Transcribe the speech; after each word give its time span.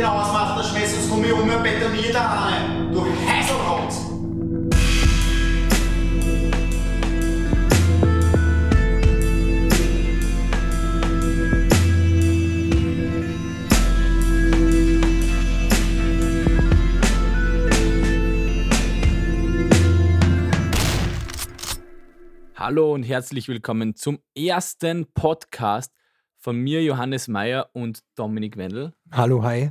den 0.00 0.08
ausmacht, 0.08 0.58
der 0.58 0.64
Schmeiß, 0.64 0.94
sonst 0.94 1.10
komm 1.10 1.24
ich 1.24 1.32
um 1.32 1.42
und 1.42 1.62
betonier 1.62 2.12
da 2.12 2.26
rein. 2.26 2.90
Du 2.90 3.04
Heiselrotz! 3.04 4.06
Hallo 22.56 22.94
und 22.94 23.02
herzlich 23.02 23.48
willkommen 23.48 23.96
zum 23.96 24.20
ersten 24.34 25.12
Podcast 25.12 25.92
von 26.38 26.56
mir, 26.56 26.82
Johannes 26.82 27.28
Meyer 27.28 27.68
und 27.74 28.00
Dominik 28.14 28.56
Wendel. 28.56 28.94
Hallo, 29.12 29.42
hi. 29.42 29.70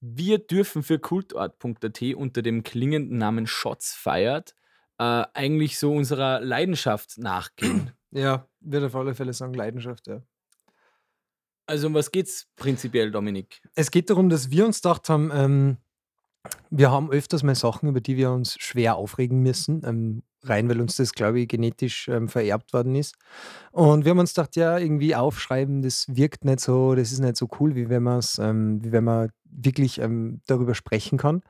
Wir 0.00 0.38
dürfen 0.38 0.82
für 0.82 0.98
kultort.at 0.98 2.02
unter 2.14 2.42
dem 2.42 2.62
klingenden 2.62 3.18
Namen 3.18 3.46
Shots 3.46 3.94
feiert 3.94 4.54
äh, 5.00 5.24
eigentlich 5.32 5.78
so 5.78 5.92
unserer 5.92 6.40
Leidenschaft 6.40 7.18
nachgehen. 7.18 7.92
Ja, 8.12 8.48
würde 8.58 8.86
auf 8.86 8.96
alle 8.96 9.14
Fälle 9.14 9.32
sagen, 9.32 9.54
Leidenschaft, 9.54 10.08
ja. 10.08 10.20
Also 11.66 11.86
um 11.86 11.94
was 11.94 12.10
geht's 12.10 12.48
prinzipiell, 12.56 13.12
Dominik? 13.12 13.62
Es 13.76 13.92
geht 13.92 14.10
darum, 14.10 14.28
dass 14.28 14.50
wir 14.50 14.66
uns 14.66 14.82
gedacht 14.82 15.08
haben, 15.08 15.30
ähm, 15.32 15.76
wir 16.70 16.90
haben 16.90 17.10
öfters 17.10 17.42
mal 17.42 17.54
Sachen, 17.54 17.88
über 17.88 18.00
die 18.00 18.16
wir 18.16 18.30
uns 18.30 18.56
schwer 18.58 18.96
aufregen 18.96 19.42
müssen, 19.42 19.82
ähm, 19.84 20.22
rein, 20.42 20.68
weil 20.68 20.80
uns 20.80 20.96
das, 20.96 21.12
glaube 21.12 21.40
ich, 21.40 21.48
genetisch 21.48 22.08
ähm, 22.08 22.28
vererbt 22.28 22.72
worden 22.72 22.94
ist. 22.94 23.16
Und 23.72 24.04
wir 24.04 24.10
haben 24.10 24.18
uns 24.18 24.34
gedacht, 24.34 24.56
ja, 24.56 24.78
irgendwie 24.78 25.14
aufschreiben, 25.14 25.82
das 25.82 26.06
wirkt 26.08 26.44
nicht 26.44 26.60
so, 26.60 26.94
das 26.94 27.12
ist 27.12 27.18
nicht 27.18 27.36
so 27.36 27.48
cool, 27.58 27.74
wie 27.74 27.88
wenn, 27.90 28.02
man's, 28.02 28.38
ähm, 28.38 28.82
wie 28.82 28.92
wenn 28.92 29.04
man 29.04 29.30
wirklich 29.44 29.98
ähm, 29.98 30.40
darüber 30.46 30.74
sprechen 30.74 31.18
kann. 31.18 31.42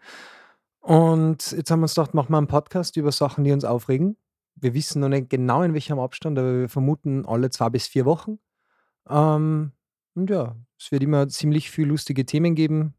Und 0.81 1.53
jetzt 1.53 1.71
haben 1.71 1.81
wir 1.81 1.85
uns 1.85 1.95
gedacht, 1.95 2.15
machen 2.15 2.33
wir 2.33 2.39
einen 2.39 2.47
Podcast 2.47 2.97
über 2.97 3.13
Sachen, 3.13 3.45
die 3.45 3.53
uns 3.53 3.65
aufregen. 3.65 4.17
Wir 4.57 4.75
wissen 4.75 5.01
noch 5.01 5.09
nicht 5.09 5.31
genau, 5.31 5.63
in 5.63 5.75
welchem 5.75 5.99
Abstand, 5.99 6.39
aber 6.39 6.61
wir 6.61 6.69
vermuten 6.69 7.27
alle 7.27 7.51
zwei 7.51 7.69
bis 7.69 7.87
vier 7.87 8.07
Wochen. 8.07 8.39
Ähm, 9.09 9.73
und 10.15 10.31
ja, 10.31 10.57
es 10.79 10.91
wird 10.91 11.03
immer 11.03 11.29
ziemlich 11.29 11.71
viel 11.71 11.87
lustige 11.87 12.27
Themen 12.27 12.55
geben. 12.55 12.95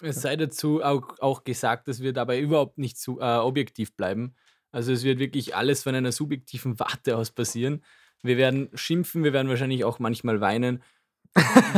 Es 0.00 0.22
sei 0.22 0.36
dazu 0.36 0.82
auch, 0.82 1.18
auch 1.18 1.44
gesagt, 1.44 1.88
dass 1.88 2.00
wir 2.00 2.12
dabei 2.12 2.40
überhaupt 2.40 2.78
nicht 2.78 2.98
zu, 2.98 3.20
äh, 3.20 3.36
objektiv 3.38 3.94
bleiben. 3.94 4.34
Also 4.70 4.92
es 4.92 5.02
wird 5.02 5.18
wirklich 5.18 5.56
alles 5.56 5.82
von 5.82 5.94
einer 5.94 6.12
subjektiven 6.12 6.78
Warte 6.78 7.16
aus 7.16 7.30
passieren. 7.30 7.82
Wir 8.22 8.36
werden 8.36 8.68
schimpfen, 8.74 9.24
wir 9.24 9.32
werden 9.32 9.48
wahrscheinlich 9.48 9.84
auch 9.84 9.98
manchmal 9.98 10.40
weinen, 10.40 10.82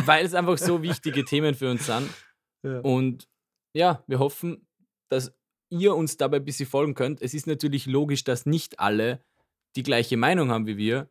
weil 0.06 0.24
es 0.24 0.34
einfach 0.34 0.58
so 0.58 0.82
wichtige 0.82 1.24
Themen 1.24 1.54
für 1.54 1.70
uns 1.70 1.86
sind. 1.86 2.08
Ja. 2.62 2.80
Und 2.80 3.26
ja, 3.72 4.04
wir 4.06 4.18
hoffen, 4.18 4.68
dass 5.08 5.32
ihr 5.70 5.94
uns 5.94 6.18
dabei 6.18 6.36
ein 6.36 6.44
bisschen 6.44 6.68
folgen 6.68 6.92
könnt. 6.92 7.22
Es 7.22 7.32
ist 7.32 7.46
natürlich 7.46 7.86
logisch, 7.86 8.22
dass 8.22 8.44
nicht 8.44 8.78
alle 8.78 9.24
die 9.76 9.82
gleiche 9.82 10.18
Meinung 10.18 10.50
haben 10.50 10.66
wie 10.66 10.76
wir. 10.76 11.08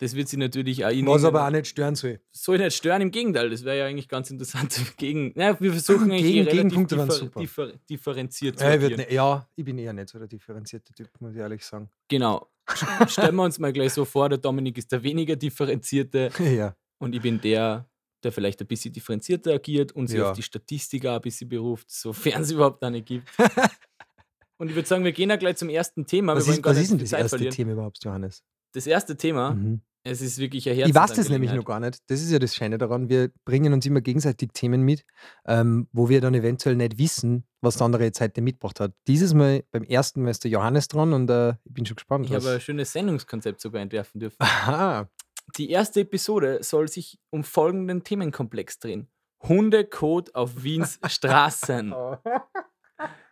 Das 0.00 0.14
wird 0.14 0.28
sie 0.28 0.36
natürlich 0.36 0.84
auch 0.84 0.90
Was 0.90 1.24
aber 1.24 1.44
auch 1.44 1.50
nicht 1.50 1.66
stören 1.66 1.96
soll. 1.96 2.20
soll 2.30 2.58
nicht 2.58 2.76
stören, 2.76 3.02
im 3.02 3.10
Gegenteil, 3.10 3.50
das 3.50 3.64
wäre 3.64 3.78
ja 3.78 3.86
eigentlich 3.86 4.08
ganz 4.08 4.30
interessant. 4.30 4.80
Gegen, 4.96 5.32
ja, 5.38 5.58
wir 5.60 5.72
versuchen 5.72 6.10
eigentlich 6.12 6.22
Gegen- 6.22 6.38
relativ 6.46 6.56
Gegenpunkte 6.60 6.94
differ, 6.96 7.10
super. 7.12 7.40
differ, 7.40 7.72
differenziert 7.90 8.58
zu 8.58 8.64
Ja 8.64 8.70
ich, 8.74 8.84
agieren. 8.84 8.98
nicht, 9.00 9.10
ja, 9.12 9.48
ich 9.56 9.64
bin 9.64 9.76
eher 9.78 9.92
nicht 9.92 10.08
so 10.08 10.18
der 10.18 10.28
differenzierte 10.28 10.92
Typ, 10.94 11.08
muss 11.20 11.32
ich 11.34 11.38
ehrlich 11.38 11.64
sagen. 11.64 11.90
Genau. 12.08 12.48
Stellen 13.08 13.34
wir 13.34 13.42
uns 13.42 13.58
mal 13.58 13.72
gleich 13.72 13.92
so 13.92 14.04
vor, 14.04 14.28
der 14.28 14.38
Dominik 14.38 14.78
ist 14.78 14.92
der 14.92 15.02
weniger 15.02 15.34
differenzierte 15.36 16.30
ja. 16.38 16.76
und 16.98 17.14
ich 17.14 17.20
bin 17.22 17.40
der, 17.40 17.88
der 18.22 18.30
vielleicht 18.30 18.60
ein 18.60 18.66
bisschen 18.68 18.92
differenzierter 18.92 19.54
agiert 19.54 19.90
und 19.92 20.06
sich 20.06 20.18
Ja. 20.20 20.30
auf 20.30 20.36
die 20.36 20.42
Statistik 20.42 21.06
auch 21.06 21.16
ein 21.16 21.22
bisschen 21.22 21.48
beruft, 21.48 21.90
sofern 21.90 22.42
es 22.42 22.50
überhaupt 22.52 22.84
eine 22.84 23.02
gibt. 23.02 23.28
und 24.58 24.68
ich 24.68 24.74
würde 24.76 24.86
sagen, 24.86 25.02
wir 25.02 25.12
gehen 25.12 25.30
ja 25.30 25.36
gleich 25.36 25.56
zum 25.56 25.68
ersten 25.70 26.06
Thema. 26.06 26.36
Was, 26.36 26.46
ist, 26.46 26.64
was 26.64 26.78
ist 26.78 26.90
denn 26.92 26.98
das 26.98 27.10
Zeit 27.10 27.20
erste 27.20 27.36
verlieren. 27.36 27.54
Thema 27.56 27.72
überhaupt, 27.72 28.04
Johannes? 28.04 28.44
Das 28.74 28.86
erste 28.86 29.16
Thema, 29.16 29.54
Mhm. 29.54 29.80
Es 30.04 30.20
ist 30.20 30.38
wirklich 30.38 30.68
ein 30.68 30.78
Ich 30.78 30.94
weiß 30.94 31.12
das 31.12 31.28
nämlich 31.28 31.52
noch 31.52 31.64
gar 31.64 31.80
nicht. 31.80 31.98
Das 32.08 32.20
ist 32.20 32.30
ja 32.30 32.38
das 32.38 32.54
Schöne 32.54 32.78
daran. 32.78 33.08
Wir 33.08 33.30
bringen 33.44 33.72
uns 33.72 33.84
immer 33.86 34.00
gegenseitig 34.00 34.50
Themen 34.52 34.82
mit, 34.82 35.04
ähm, 35.46 35.88
wo 35.92 36.08
wir 36.08 36.20
dann 36.20 36.34
eventuell 36.34 36.76
nicht 36.76 36.98
wissen, 36.98 37.44
was 37.60 37.76
der 37.76 37.86
andere 37.86 38.04
jetzt 38.04 38.20
heute 38.20 38.40
mitgebracht 38.40 38.80
hat. 38.80 38.92
Dieses 39.06 39.34
Mal, 39.34 39.64
beim 39.70 39.84
ersten 39.84 40.22
Mal 40.22 40.30
ist 40.30 40.44
der 40.44 40.50
Johannes 40.50 40.88
dran 40.88 41.12
und 41.12 41.28
äh, 41.30 41.50
ich 41.64 41.74
bin 41.74 41.86
schon 41.86 41.96
gespannt. 41.96 42.26
Ich 42.26 42.34
habe 42.34 42.50
ein 42.50 42.60
schönes 42.60 42.92
Sendungskonzept 42.92 43.60
sogar 43.60 43.82
entwerfen 43.82 44.20
dürfen. 44.20 44.36
Aha. 44.40 45.08
Die 45.56 45.70
erste 45.70 46.00
Episode 46.00 46.58
soll 46.62 46.88
sich 46.88 47.18
um 47.30 47.42
folgenden 47.42 48.04
Themenkomplex 48.04 48.78
drehen. 48.78 49.08
Hundekot 49.42 50.34
auf 50.34 50.62
Wiens 50.62 50.98
Straßen. 51.06 51.94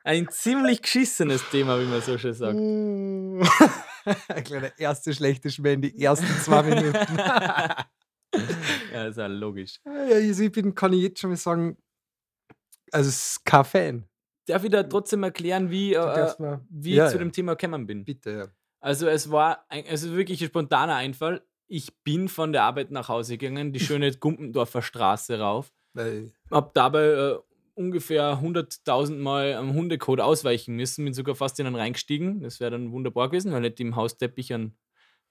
Ein 0.04 0.28
ziemlich 0.31 0.82
geschissenes 0.82 1.43
Thema, 1.50 1.81
wie 1.81 1.84
man 1.87 2.00
so 2.00 2.16
schön 2.19 2.34
sagt. 2.34 2.56
Ein 4.28 4.44
kleiner 4.44 4.78
erste 4.78 5.12
schlechte 5.12 5.50
Schmäh 5.50 5.72
in 5.75 5.82
die 5.82 6.00
ersten 6.03 6.27
zwei 6.43 6.62
Minuten. 6.62 6.94
Ja, 8.93 9.06
ist 9.06 9.16
ja 9.16 9.26
logisch. 9.28 9.81
ja, 9.84 9.93
also 10.16 10.43
ich 10.43 10.53
bin, 10.53 10.75
kann 10.75 10.93
ich 10.93 11.00
jetzt 11.03 11.21
schon 11.21 11.31
mal 11.31 11.37
sagen, 11.37 11.76
also 12.93 13.09
es 13.09 13.31
ist 13.37 13.44
kein 13.47 13.65
Fan. 13.65 14.05
Darf 14.47 14.62
ich 14.65 14.71
da 14.71 14.82
trotzdem 14.82 15.22
erklären, 15.22 15.71
wie, 15.71 15.93
äh, 15.93 15.97
darfst 15.97 16.38
mal- 16.41 16.60
wie 16.69 16.94
Ja, 16.97 17.05
ich 17.06 17.10
zu 17.12 17.16
ja. 17.16 17.22
dem 17.25 17.32
Thema 17.32 17.55
gekommen 17.55 17.87
bin? 17.87 18.05
Bitte, 18.05 18.31
ja. 18.31 18.47
Also 18.81 19.06
es 19.09 19.31
war 19.31 19.65
ein, 19.71 19.84
also 19.88 20.15
wirklich 20.15 20.43
ein 20.43 20.49
spontaner 20.49 20.97
Einfall. 20.97 21.43
Ich 21.66 21.97
bin 22.05 22.28
von 22.28 22.53
der 22.53 22.65
Arbeit 22.65 22.91
nach 22.91 23.09
Hause 23.09 23.38
gegangen, 23.38 23.72
die 23.72 23.81
schöne 23.81 24.12
Gumpendorfer 24.12 24.82
Straße 24.82 25.38
rauf. 25.38 25.72
Weil, 25.94 26.32
Hab 26.50 26.75
dabei 26.75 27.05
äh, 27.06 27.38
ungefähr 27.76 28.41
100.000 28.41 29.16
Mal 29.19 29.54
am 29.54 29.75
Hundekot 29.75 30.20
ausweichen 30.20 30.75
müssen, 30.76 31.04
bin 31.04 31.14
sogar 31.14 31.34
fast 31.34 31.60
in 31.60 31.66
einen 31.66 31.76
reingestiegen. 31.76 32.41
Das 32.41 32.59
wäre 32.60 32.70
dann 32.72 32.91
wunderbar 32.92 33.28
gewesen, 33.28 33.53
weil 33.53 33.60
nicht 33.60 33.78
im 33.81 33.94
Hausteppich 33.97 34.53
einen 34.53 34.76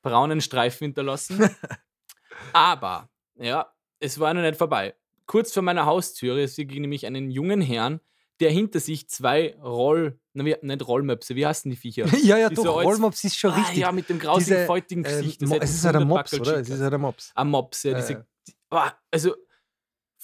braunen 0.01 0.41
Streifen 0.41 0.85
hinterlassen. 0.85 1.50
Aber, 2.53 3.09
ja, 3.35 3.72
es 4.00 4.19
war 4.19 4.33
noch 4.33 4.41
nicht 4.41 4.57
vorbei. 4.57 4.95
Kurz 5.25 5.51
vor 5.53 5.63
meiner 5.63 5.85
Haustüre 5.85 6.47
sehe 6.47 6.66
ich 6.66 6.79
nämlich 6.79 7.06
einen 7.06 7.31
jungen 7.31 7.61
Herrn, 7.61 8.00
der 8.39 8.51
hinter 8.51 8.79
sich 8.79 9.07
zwei 9.09 9.56
Roll, 9.62 10.19
nicht 10.33 10.88
Rollmöpse, 10.88 11.35
wie 11.35 11.45
heißen 11.45 11.72
die 11.72 11.77
Viecher? 11.77 12.06
ja, 12.23 12.38
ja, 12.38 12.50
Die 12.50 12.56
doch, 12.56 12.63
so 12.66 12.72
Rollmops 12.79 13.23
ist 13.23 13.38
schon 13.38 13.51
Ah, 13.51 13.56
richtig. 13.56 13.77
ja, 13.77 13.91
mit 13.91 14.09
dem 14.09 14.19
grausigen, 14.19 14.56
Diese, 14.57 14.66
feutigen 14.67 15.06
Ähm, 15.06 15.12
Gesicht. 15.22 15.41
hätte 15.41 15.63
es 15.63 15.73
ist 15.73 15.85
halt 15.85 15.95
ein 15.95 16.03
100 16.03 16.31
Mops, 16.31 16.33
oder? 16.47 16.59
Es 16.59 16.69
ist 16.69 16.81
halt 16.81 16.94
ein 16.94 17.01
Mops. 17.01 17.31
Ein 17.33 17.47
Mops, 17.47 17.83
ja, 17.83 17.94
diese, 17.94 18.13
ja. 18.13 18.25
Ah, 18.69 18.91
also 19.09 19.35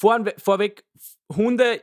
vorn, 0.01 0.29
vorweg, 0.37 0.83
Hunde 1.31 1.81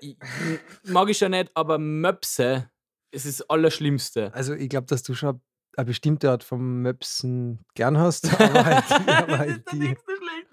mag 0.85 1.09
ich 1.09 1.21
ja 1.21 1.29
nicht, 1.29 1.51
aber 1.55 1.79
Möpse, 1.79 2.69
es 3.13 3.25
ist 3.25 3.41
das 3.41 3.49
Allerschlimmste. 3.49 4.35
Also 4.35 4.55
ich 4.55 4.69
glaube, 4.69 4.89
dass 4.89 5.05
du 5.05 5.15
schon 5.15 5.41
eine 5.77 5.87
bestimmte 5.87 6.31
Art 6.31 6.43
von 6.43 6.83
Möpsen 6.83 7.65
gern 7.75 7.97
hast, 7.97 8.29
aber 8.41 8.65
halt, 8.65 9.09
aber 9.09 9.39
halt, 9.39 9.63
die, 9.73 9.97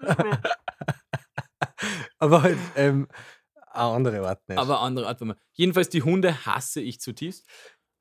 aber 2.18 2.42
halt 2.42 2.58
ähm, 2.76 3.08
eine 3.72 3.82
andere 3.82 4.28
Art 4.28 4.48
nicht. 4.48 4.58
aber 4.58 4.80
andere 4.80 5.08
Art. 5.08 5.20
Jedenfalls 5.52 5.88
die 5.88 6.02
Hunde 6.02 6.46
hasse 6.46 6.80
ich 6.80 7.00
zutiefst. 7.00 7.44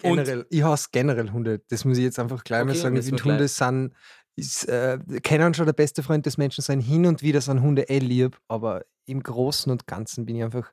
Und 0.03 0.17
generell, 0.17 0.45
ich 0.49 0.61
hasse 0.61 0.89
generell 0.91 1.31
Hunde. 1.31 1.63
Das 1.69 1.85
muss 1.85 1.97
ich 1.97 2.03
jetzt 2.03 2.19
einfach 2.19 2.43
gleich 2.43 2.65
mal 2.65 2.71
Okay, 2.71 2.79
sagen. 2.79 2.97
Ich 2.97 3.05
finde, 3.05 3.23
Hunde 3.23 3.47
sind, 3.47 3.93
ist, 4.35 4.67
äh, 4.67 4.99
können 5.23 5.53
schon 5.53 5.65
der 5.65 5.73
beste 5.73 6.03
Freund 6.03 6.25
des 6.25 6.37
Menschen 6.37 6.61
sein. 6.61 6.79
Hin 6.79 7.05
und 7.05 7.21
wieder 7.21 7.41
sind 7.41 7.61
Hunde 7.61 7.83
eh 7.89 7.99
lieb, 7.99 8.37
aber 8.47 8.85
im 9.05 9.21
Großen 9.23 9.71
und 9.71 9.87
Ganzen 9.87 10.25
bin 10.25 10.35
ich 10.35 10.43
einfach 10.43 10.71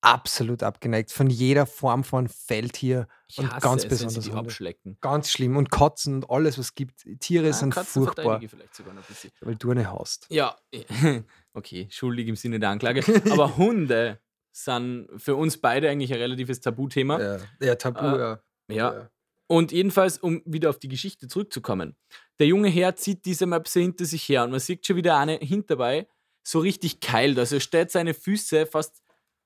absolut 0.00 0.62
abgeneigt 0.62 1.10
von 1.10 1.28
jeder 1.28 1.66
Form 1.66 2.04
von 2.04 2.28
Feldtier. 2.28 3.08
ich 3.26 3.38
und 3.38 3.60
ganz 3.60 3.82
es, 3.82 3.88
besonders 3.88 4.24
die 4.24 4.30
Hunde. 4.30 4.40
abschlecken. 4.40 4.96
Ganz 5.00 5.30
schlimm. 5.30 5.56
Und 5.56 5.70
Katzen 5.70 6.14
und 6.16 6.30
alles, 6.30 6.58
was 6.58 6.74
gibt. 6.74 7.04
Tiere 7.20 7.48
Ah, 7.48 7.52
sind 7.52 7.74
Katzen 7.74 8.04
furchtbar, 8.04 8.40
vielleicht 8.40 8.74
sogar 8.74 8.94
noch 8.94 9.02
ein 9.02 9.06
bisschen. 9.08 9.30
weil 9.40 9.56
du 9.56 9.70
eine 9.72 9.90
hast. 9.92 10.26
Ja, 10.30 10.56
okay, 11.52 11.88
schuldig 11.90 12.28
im 12.28 12.36
Sinne 12.36 12.60
der 12.60 12.70
Anklage. 12.70 13.02
Aber 13.32 13.56
Hunde 13.56 14.20
sind 14.52 15.08
für 15.16 15.34
uns 15.34 15.58
beide 15.60 15.90
eigentlich 15.90 16.12
ein 16.12 16.20
relatives 16.20 16.60
Tabuthema. 16.60 17.20
Ja, 17.20 17.38
ja 17.60 17.74
Tabu, 17.74 17.98
Äh, 18.00 18.38
ja. 18.68 18.92
Ja. 18.94 19.10
Und 19.50 19.72
jedenfalls, 19.72 20.18
um 20.18 20.42
wieder 20.44 20.70
auf 20.70 20.78
die 20.78 20.88
Geschichte 20.88 21.26
zurückzukommen. 21.26 21.96
Der 22.38 22.46
junge 22.46 22.68
Herr 22.68 22.94
zieht 22.96 23.24
diese 23.24 23.46
Möpse 23.46 23.80
hinter 23.80 24.04
sich 24.04 24.28
her 24.28 24.44
und 24.44 24.50
man 24.50 24.60
sieht 24.60 24.86
schon 24.86 24.96
wieder 24.96 25.16
eine 25.18 25.36
hinterbei, 25.38 26.06
so 26.46 26.58
richtig 26.60 27.00
keilt. 27.00 27.38
Also 27.38 27.56
er 27.56 27.60
stellt 27.60 27.90
seine 27.90 28.14
Füße 28.14 28.66
fast 28.66 29.02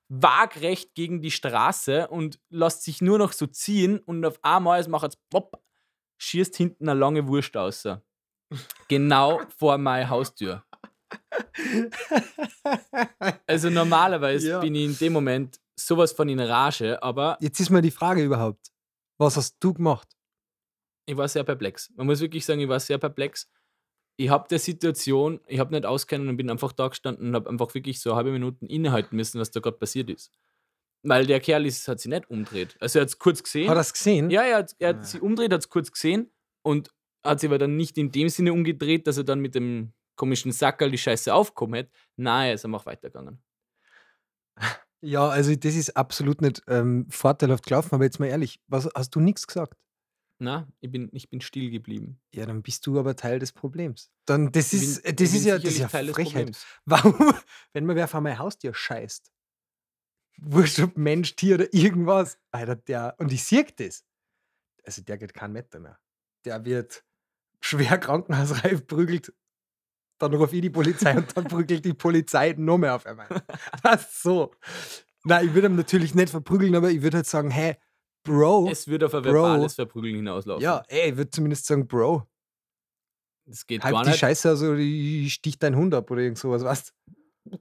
waagrecht 0.09 0.93
gegen 0.93 1.21
die 1.21 1.31
Straße 1.31 2.07
und 2.09 2.39
lässt 2.49 2.83
sich 2.83 3.01
nur 3.01 3.17
noch 3.17 3.31
so 3.31 3.47
ziehen 3.47 3.99
und 3.99 4.23
auf 4.25 4.37
einmal 4.43 4.79
es 4.79 4.87
macht 4.87 5.07
es 5.07 5.15
plopp, 5.29 5.59
schießt 6.21 6.55
hinten 6.55 6.87
eine 6.89 6.99
lange 6.99 7.27
Wurst 7.27 7.55
aus. 7.57 7.87
Genau 8.89 9.41
vor 9.57 9.77
meine 9.77 10.09
Haustür. 10.09 10.63
Also 13.47 13.69
normalerweise 13.69 14.49
Ja. 14.49 14.59
bin 14.59 14.75
ich 14.75 14.83
in 14.85 14.97
dem 14.97 15.13
Moment 15.13 15.59
sowas 15.79 16.11
von 16.11 16.29
in 16.29 16.39
Rage, 16.39 17.01
aber 17.01 17.37
Jetzt 17.39 17.59
ist 17.59 17.69
mal 17.69 17.81
die 17.81 17.91
Frage 17.91 18.23
überhaupt. 18.23 18.72
Was 19.23 19.37
hast 19.37 19.57
du 19.59 19.73
gemacht? 19.73 20.09
ich 21.05 21.17
war 21.17 21.27
sehr 21.27 21.43
perplex. 21.43 21.91
Man 21.97 22.05
muss 22.07 22.21
wirklich 22.21 22.45
sagen, 22.45 22.61
ich 22.61 22.69
war 22.69 22.79
sehr 22.79 22.97
perplex. 22.97 23.49
ich 24.15 24.29
habe 24.29 24.47
der 24.47 24.59
Situation, 24.59 25.41
ich 25.47 25.59
habe 25.59 25.73
nicht 25.73 25.85
auskennen 25.85 26.29
und 26.29 26.37
bin 26.37 26.49
einfach 26.49 26.71
da 26.71 26.87
gestanden 26.87 27.27
und 27.29 27.35
habe 27.35 27.49
einfach 27.49 27.73
wirklich 27.73 27.99
so 27.99 28.11
eine 28.11 28.17
halbe 28.17 28.31
Minuten 28.31 28.67
innehalten 28.67 29.15
müssen, 29.17 29.39
was 29.41 29.51
da 29.51 29.59
gerade 29.59 29.77
passiert 29.77 30.09
ist. 30.09 30.31
Weil 31.05 31.25
der 31.25 31.41
Kerl 31.41 31.65
ist, 31.65 31.85
hat 31.89 31.99
sich 31.99 32.09
nicht 32.09 32.29
umdreht. 32.29 32.77
Also 32.79 32.99
er 32.99 33.01
hat 33.01 33.09
es 33.09 33.19
kurz 33.19 33.43
gesehen. 33.43 33.69
Hat 33.69 33.75
er 33.75 33.81
es 33.81 33.91
gesehen? 33.91 34.29
Ja, 34.29 34.43
er 34.43 34.57
hat, 34.59 34.75
er 34.79 34.89
hat 34.89 34.97
Ah. 34.99 35.03
sich 35.03 35.21
umdreht, 35.21 35.51
hat 35.51 35.59
es 35.61 35.69
kurz 35.69 35.91
gesehen 35.91 36.31
und 36.61 36.89
hat 37.25 37.41
sich 37.41 37.49
aber 37.49 37.57
dann 37.57 37.75
nicht 37.75 37.97
in 37.97 38.11
dem 38.11 38.29
Sinne 38.29 38.53
umgedreht, 38.53 39.05
dass 39.07 39.17
er 39.17 39.25
dann 39.25 39.39
mit 39.41 39.55
dem 39.55 39.91
komischen 40.15 40.53
Sackerl 40.53 40.91
die 40.91 40.97
Scheiße 40.97 41.33
aufgekommen 41.33 41.73
hätte. 41.75 41.91
Nein, 42.15 42.49
er 42.49 42.53
ist 42.53 42.63
einfach 42.63 42.85
weitergegangen. 42.85 43.43
Ja, 45.05 45.27
also 45.27 45.53
das 45.55 45.75
ist 45.75 45.97
absolut 45.97 46.41
nicht 46.41 46.61
ähm, 46.67 47.05
vorteilhaft 47.09 47.65
gelaufen, 47.65 47.93
aber 47.93 48.05
jetzt 48.05 48.19
mal 48.19 48.27
ehrlich, 48.27 48.61
was, 48.67 48.87
hast 48.95 49.13
du 49.15 49.19
nichts 49.19 49.45
gesagt? 49.47 49.77
Na, 50.39 50.67
ich 50.79 50.91
bin, 50.91 51.09
ich 51.11 51.29
bin 51.29 51.41
still 51.41 51.69
geblieben. 51.71 52.21
Ja, 52.33 52.45
dann 52.45 52.63
bist 52.63 52.85
du 52.87 52.97
aber 52.99 53.15
Teil 53.15 53.39
des 53.39 53.51
Problems. 53.51 54.09
Dann, 54.25 54.51
das 54.51 54.71
Ich 54.73 54.81
ist, 54.81 55.03
bin- 55.03 55.11
äh, 55.11 55.13
das 55.15 55.29
ich 55.29 55.35
ist 55.35 55.43
bin 55.43 55.49
ja, 55.49 55.59
das 55.59 55.71
ist 55.73 55.79
ja 55.79 55.87
Teil 55.87 56.05
des 56.07 56.15
Frechheit. 56.15 56.33
Problems. 56.33 56.65
Warum, 56.85 57.33
wenn 57.73 57.85
man 57.85 57.95
wer 57.97 58.05
auf 58.05 58.13
mein 58.13 58.39
Haustier 58.39 58.73
scheißt? 58.73 59.31
Wurscht 60.41 60.79
ob 60.79 60.97
Mensch, 60.97 61.35
Tier 61.35 61.55
oder 61.55 61.73
irgendwas. 61.73 62.37
Alter, 62.51 62.75
der, 62.75 63.15
und 63.19 63.31
ich 63.31 63.43
sehe 63.43 63.65
das. 63.75 64.03
Also 64.85 65.01
der 65.01 65.17
geht 65.17 65.33
keinen 65.33 65.53
Meter 65.53 65.79
mehr. 65.79 65.99
Der 66.45 66.65
wird 66.65 67.03
schwer 67.61 67.97
krankenhausreif 67.97 68.87
prügelt. 68.87 69.33
Dann 70.29 70.33
rufe 70.39 70.55
ich 70.55 70.61
die 70.61 70.69
Polizei 70.69 71.15
und 71.17 71.35
dann 71.35 71.43
prügelt 71.45 71.83
die 71.85 71.93
Polizei 71.93 72.53
noch 72.57 72.77
mehr 72.77 72.95
auf 72.95 73.05
einmal. 73.05 73.27
Was 73.81 74.21
so? 74.21 74.51
Nein, 75.25 75.47
ich 75.47 75.53
würde 75.53 75.67
ihn 75.67 75.75
natürlich 75.75 76.15
nicht 76.15 76.29
verprügeln, 76.29 76.75
aber 76.75 76.89
ich 76.91 77.01
würde 77.01 77.17
halt 77.17 77.27
sagen, 77.27 77.49
hey, 77.51 77.75
Bro. 78.25 78.69
Es 78.71 78.87
wird 78.87 79.03
auf 79.03 79.13
ein 79.13 79.23
verbales 79.23 79.75
Verprügeln 79.75 80.15
hinauslaufen. 80.15 80.63
ja, 80.63 80.81
ey, 80.87 81.11
ich 81.11 81.17
würde 81.17 81.29
zumindest 81.29 81.65
sagen, 81.65 81.87
Bro. 81.87 82.25
Das 83.45 83.65
geht 83.67 83.83
Halt 83.83 83.93
gar 83.93 84.03
die 84.03 84.09
nicht. 84.11 84.19
Scheiße, 84.19 84.49
also 84.49 84.73
ich 84.75 85.33
stich 85.33 85.59
deinen 85.59 85.75
Hund 85.75 85.93
ab 85.93 86.09
oder 86.09 86.21
irgend 86.21 86.37
sowas, 86.37 86.63
weißt 86.63 86.93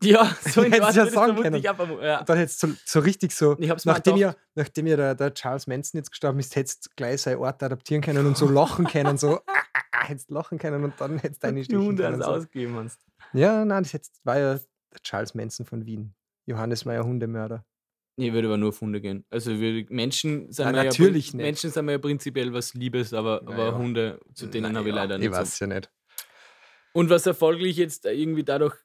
Ja, 0.05 0.25
so 0.43 0.63
in 0.63 0.73
Hättest 0.73 0.73
der 0.73 0.87
Art 0.87 0.95
ja 0.95 1.03
würde 1.03 1.09
ich 1.09 1.15
sagen 1.15 1.37
können. 1.43 1.55
einfach- 1.67 2.03
ja. 2.03 2.23
Dann 2.23 2.39
hättest 2.39 2.63
du 2.63 2.69
so, 2.69 2.75
so 2.85 3.01
richtig 3.01 3.33
so, 3.35 3.57
Ich 3.59 3.85
nachdem, 3.85 4.17
ja, 4.17 4.35
nachdem 4.55 4.87
ja 4.87 4.97
der, 4.97 5.15
der 5.17 5.35
Charles 5.35 5.67
Manson 5.67 5.99
jetzt 5.99 6.11
gestorben 6.11 6.39
ist, 6.39 6.55
hättest 6.55 6.87
du 6.87 6.91
gleich 6.95 7.23
seinen 7.23 7.39
Ort 7.39 7.61
adaptieren 7.65 8.03
können 8.03 8.25
und 8.27 8.37
so 8.37 8.47
lachen 8.49 8.87
können, 8.87 9.19
so, 9.19 9.41
hättest 10.09 10.31
lachen 10.31 10.59
können 10.59 10.85
und 10.85 10.95
dann 11.01 11.19
hättest 11.19 11.43
du 11.45 11.49
können. 11.49 12.01
alles 12.05 12.25
So. 12.25 12.33
ausgeben 12.33 12.77
hast. 12.77 13.01
Ja, 13.33 13.65
nein, 13.65 13.83
das 13.83 13.93
jetzt 13.93 14.21
war 14.25 14.39
ja 14.39 14.55
der 14.93 15.01
Charles 15.03 15.35
Manson 15.35 15.67
von 15.67 15.87
Wien. 15.87 16.15
Johannes 16.47 16.85
Meyer 16.85 17.05
Hundemörder. 17.05 17.65
Ich 18.17 18.33
würde 18.33 18.49
aber 18.49 18.59
nur 18.59 18.69
auf 18.71 18.81
Hunde 18.81 19.01
gehen. 19.01 19.25
Also 19.31 19.59
wir 19.59 19.87
Menschen 19.89 20.53
sind 20.53 20.67
Ja, 20.67 20.73
wir 20.73 20.85
natürlich 20.85 21.29
ja, 21.29 21.37
nicht. 21.37 21.45
Menschen 21.45 21.71
sind 21.71 21.85
wir 21.87 21.93
ja 21.93 21.99
prinzipiell 21.99 22.53
was 22.53 22.75
Liebes, 22.75 23.15
aber, 23.15 23.41
aber 23.43 23.55
Naja. 23.57 23.79
Hunde, 23.79 24.21
zu 24.35 24.47
denen 24.49 24.77
habe 24.77 24.89
ich 24.91 24.95
leider 24.95 25.15
ich 25.15 25.23
nicht 25.23 25.35
so. 25.35 25.41
weiß 25.41 25.59
ja 25.61 25.67
nicht. 25.69 25.91
Und 26.93 27.09
was 27.09 27.25
erfolglich 27.27 27.79
jetzt 27.79 28.05
irgendwie 28.05 28.45
dadurch 28.45 28.77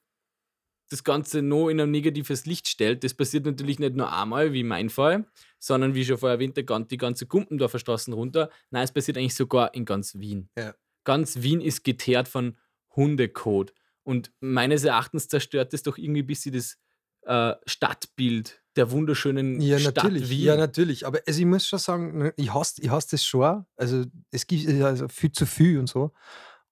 das 0.90 1.04
Ganze 1.04 1.42
noch 1.42 1.68
in 1.68 1.78
ein 1.78 1.90
negatives 1.90 2.46
Licht 2.46 2.66
stellt, 2.68 3.04
das 3.04 3.12
passiert 3.12 3.44
natürlich 3.44 3.78
nicht 3.78 3.94
nur 3.94 4.10
einmal, 4.10 4.54
wie 4.54 4.62
mein 4.64 4.88
Fall, 4.88 5.26
sondern 5.58 5.94
wie 5.94 6.06
schon 6.06 6.16
vorher 6.16 6.36
erwähnt, 6.36 6.56
die 6.56 6.96
ganze 6.96 7.26
Gumpendorfer 7.26 7.78
Straßen 7.78 8.14
runter. 8.14 8.48
Nein, 8.70 8.84
es 8.84 8.92
passiert 8.92 9.18
eigentlich 9.18 9.34
sogar 9.34 9.74
in 9.74 9.84
ganz 9.84 10.14
Wien. 10.18 10.48
Ja. 10.58 10.74
Ganz 11.08 11.40
Wien 11.40 11.62
ist 11.62 11.84
geteert 11.84 12.28
von 12.28 12.58
Hundekot. 12.94 13.72
Und 14.02 14.30
meines 14.40 14.84
Erachtens 14.84 15.26
zerstört 15.26 15.72
es 15.72 15.82
doch 15.82 15.96
irgendwie 15.96 16.20
ein 16.20 16.26
bisschen 16.26 16.52
das 16.52 16.76
äh, 17.22 17.54
Stadtbild 17.64 18.62
der 18.76 18.90
wunderschönen 18.90 19.58
Ja, 19.58 19.78
Stadt 19.78 19.96
natürlich. 19.96 20.28
Wien. 20.28 20.44
Ja, 20.44 20.56
natürlich. 20.58 21.06
Aber 21.06 21.20
also 21.26 21.40
ich 21.40 21.46
muss 21.46 21.66
schon 21.66 21.78
sagen, 21.78 22.18
ne, 22.18 22.34
ich 22.36 22.52
hasse, 22.52 22.82
ich 22.82 22.90
hasse 22.90 23.12
das 23.12 23.24
schon. 23.24 23.64
Also 23.76 24.04
es 24.30 24.46
gibt 24.46 24.68
also 24.82 25.08
viel 25.08 25.32
zu 25.32 25.46
viel 25.46 25.78
und 25.78 25.88
so. 25.88 26.12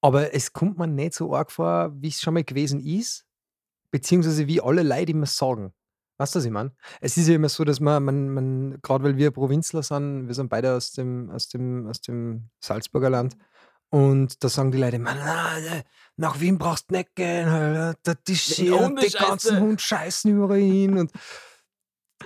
Aber 0.03 0.35
es 0.35 0.53
kommt 0.53 0.77
mir 0.77 0.87
nicht 0.87 1.15
so 1.15 1.35
arg 1.35 1.51
vor, 1.51 1.95
wie 1.97 2.09
es 2.09 2.21
schon 2.21 2.35
mal 2.35 2.45
gewesen 2.45 2.85
ist. 2.85 3.25
Beziehungsweise 3.91 4.47
wie 4.47 4.61
alle 4.61 4.83
Leute 4.83 5.13
immer 5.13 5.25
sagen. 5.25 5.73
Weißt 6.19 6.35
du, 6.35 6.41
was 6.41 6.45
ich 6.45 6.53
meine? 6.53 6.73
Es 7.01 7.17
ist 7.17 7.27
ja 7.27 7.37
immer 7.37 7.49
so, 7.49 7.65
dass 7.65 7.81
man, 7.81 8.05
man, 8.05 8.29
man 8.29 8.83
gerade 8.83 9.03
weil 9.03 9.17
wir 9.17 9.31
Provinzler 9.31 9.83
sind, 9.83 10.27
wir 10.27 10.35
sind 10.35 10.51
beide 10.51 10.75
aus 10.75 10.93
dem, 10.93 11.31
aus 11.31 11.49
dem, 11.49 11.87
aus 11.87 12.03
dem 12.03 12.51
Salzburger 12.61 13.09
Land. 13.09 13.39
Und 13.91 14.43
da 14.43 14.49
sagen 14.49 14.73
die 14.73 14.79
Leute, 14.79 14.99
man, 14.99 15.17
na, 15.19 15.57
nach 16.17 16.41
Wien 16.41 16.59
brauchst 16.59 16.91
du 16.91 16.97
nicht 16.97 17.15
gehen. 17.15 17.47
Da 18.03 18.15
die, 18.27 18.37
Schee 18.37 18.71
und 18.71 18.79
die 18.79 18.85
Hundescheiße." 18.85 19.19
ganzen 19.19 19.61
Hund 19.61 19.81
scheißen 19.81 20.31
überall 20.31 20.61
hin. 20.61 20.99
Und 20.99 21.13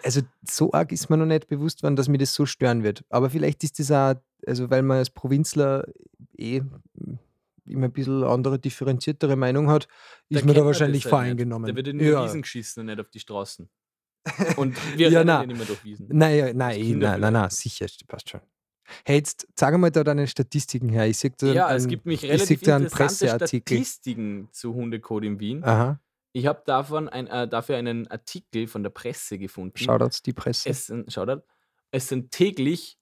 also 0.02 0.22
so 0.48 0.72
arg 0.72 0.92
ist 0.92 1.10
mir 1.10 1.16
noch 1.16 1.26
nicht 1.26 1.48
bewusst 1.48 1.82
worden, 1.82 1.96
dass 1.96 2.08
mir 2.08 2.18
das 2.18 2.34
so 2.34 2.46
stören 2.46 2.82
wird. 2.82 3.04
Aber 3.10 3.30
vielleicht 3.30 3.62
ist 3.64 3.78
das 3.78 3.90
auch, 3.90 4.14
also 4.46 4.70
weil 4.70 4.82
man 4.82 4.98
als 4.98 5.10
Provinzler 5.10 5.84
eh 6.36 6.62
immer 7.66 7.86
ein 7.86 7.92
bisschen 7.92 8.24
andere, 8.24 8.58
differenziertere 8.58 9.36
Meinung 9.36 9.68
hat, 9.68 9.86
ist 10.28 10.42
Da 10.42 10.46
man 10.46 10.54
da 10.54 10.64
wahrscheinlich 10.64 11.04
halt 11.04 11.10
voreingenommen. 11.10 11.68
Da 11.68 11.76
wird 11.76 11.88
in 11.88 11.98
die 11.98 12.06
ja. 12.06 12.24
Wiesen 12.24 12.42
geschissen 12.42 12.80
und 12.80 12.86
nicht 12.86 13.00
auf 13.00 13.10
die 13.10 13.20
Straßen. 13.20 13.68
Und 14.56 14.76
wir 14.96 15.08
Ja, 15.10 15.24
na. 15.24 15.44
nicht 15.44 15.56
immer 15.56 15.64
durch 15.64 15.84
Wiesen. 15.84 16.08
Nein, 16.10 16.56
nein, 16.56 16.80
eh, 16.80 16.94
nein, 16.94 17.20
nein, 17.20 17.32
nein, 17.32 17.50
sicher, 17.50 17.86
das 17.86 17.98
passt 18.06 18.30
schon. 18.30 18.40
Hey, 19.04 19.16
jetzt 19.18 19.46
sag 19.54 19.76
mal 19.78 19.90
da 19.90 20.04
deine 20.04 20.26
Statistiken 20.26 20.88
her. 20.88 21.06
Ich 21.06 21.18
sehe 21.18 21.32
da 21.36 21.46
Ja, 21.48 21.66
einen, 21.66 21.76
es 21.78 21.86
gibt 21.88 22.06
mich 22.06 22.22
ich 22.24 22.30
relativ 22.30 22.62
interessante. 22.62 23.28
Statistiken 23.28 24.48
zu 24.52 24.74
Hundecode 24.74 25.24
in 25.24 25.40
Wien. 25.40 25.64
Aha, 25.64 26.00
Ich 26.32 26.46
habe 26.46 26.62
davon 26.66 27.08
ein, 27.08 27.26
äh, 27.26 27.48
dafür 27.48 27.76
einen 27.76 28.06
Artikel 28.08 28.66
von 28.66 28.82
der 28.82 28.90
Presse 28.90 29.38
gefunden. 29.38 29.76
Shoutouts 29.78 30.22
die 30.22 30.32
Presse. 30.32 30.68
Es 30.68 30.86
sind, 30.86 31.12
Shoutout. 31.12 31.42
Es 31.90 32.08
sind 32.08 32.30
täglich 32.30 32.98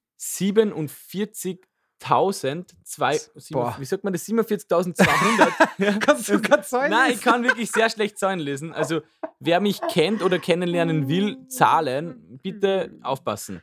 47.000, 2.01 2.75
zwei- 2.85 3.19
sieben- 3.37 3.61
Boah. 3.61 3.77
wie 3.79 3.85
sagt 3.85 4.05
man 4.05 4.13
das? 4.13 4.25
47.200. 4.27 5.53
Ja. 5.79 5.93
Kannst 5.99 6.29
du 6.29 6.41
grad 6.41 6.67
Zahlen 6.67 6.91
Nein, 6.91 7.13
ich 7.13 7.21
kann 7.21 7.43
wirklich 7.45 7.71
sehr 7.71 7.89
schlecht 7.91 8.19
Zahlen 8.19 8.39
lesen. 8.41 8.73
Also, 8.73 9.01
wer 9.39 9.61
mich 9.61 9.81
kennt 9.93 10.23
oder 10.23 10.39
kennenlernen 10.39 11.07
will, 11.09 11.47
Zahlen, 11.49 12.41
bitte 12.43 12.99
aufpassen. 13.03 13.63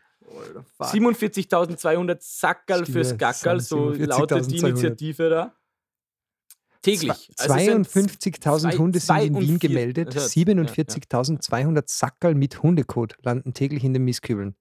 47.200 0.79 2.17
Sackerl 2.19 2.85
fürs 2.85 3.17
Gackerl, 3.17 3.59
so 3.59 3.89
lautet 3.91 4.51
die 4.51 4.59
47.200. 4.59 4.69
Initiative 4.69 5.29
da. 5.29 5.55
Täglich. 6.81 7.31
Also 7.39 7.53
es 7.55 7.65
sind 7.65 7.87
52.000 7.87 8.59
zwei- 8.71 8.77
Hunde 8.77 8.99
sind 8.99 9.15
in 9.17 9.23
Wien 9.23 9.59
42 9.59 9.59
gemeldet. 9.59 10.13
Ja, 10.13 10.21
ja. 10.21 10.27
47.200 10.27 11.83
Sackerl 11.87 12.35
mit 12.35 12.61
Hundekot 12.61 13.15
landen 13.23 13.53
täglich 13.53 13.83
in 13.83 13.93
den 13.93 14.03
Mistkübeln. 14.03 14.55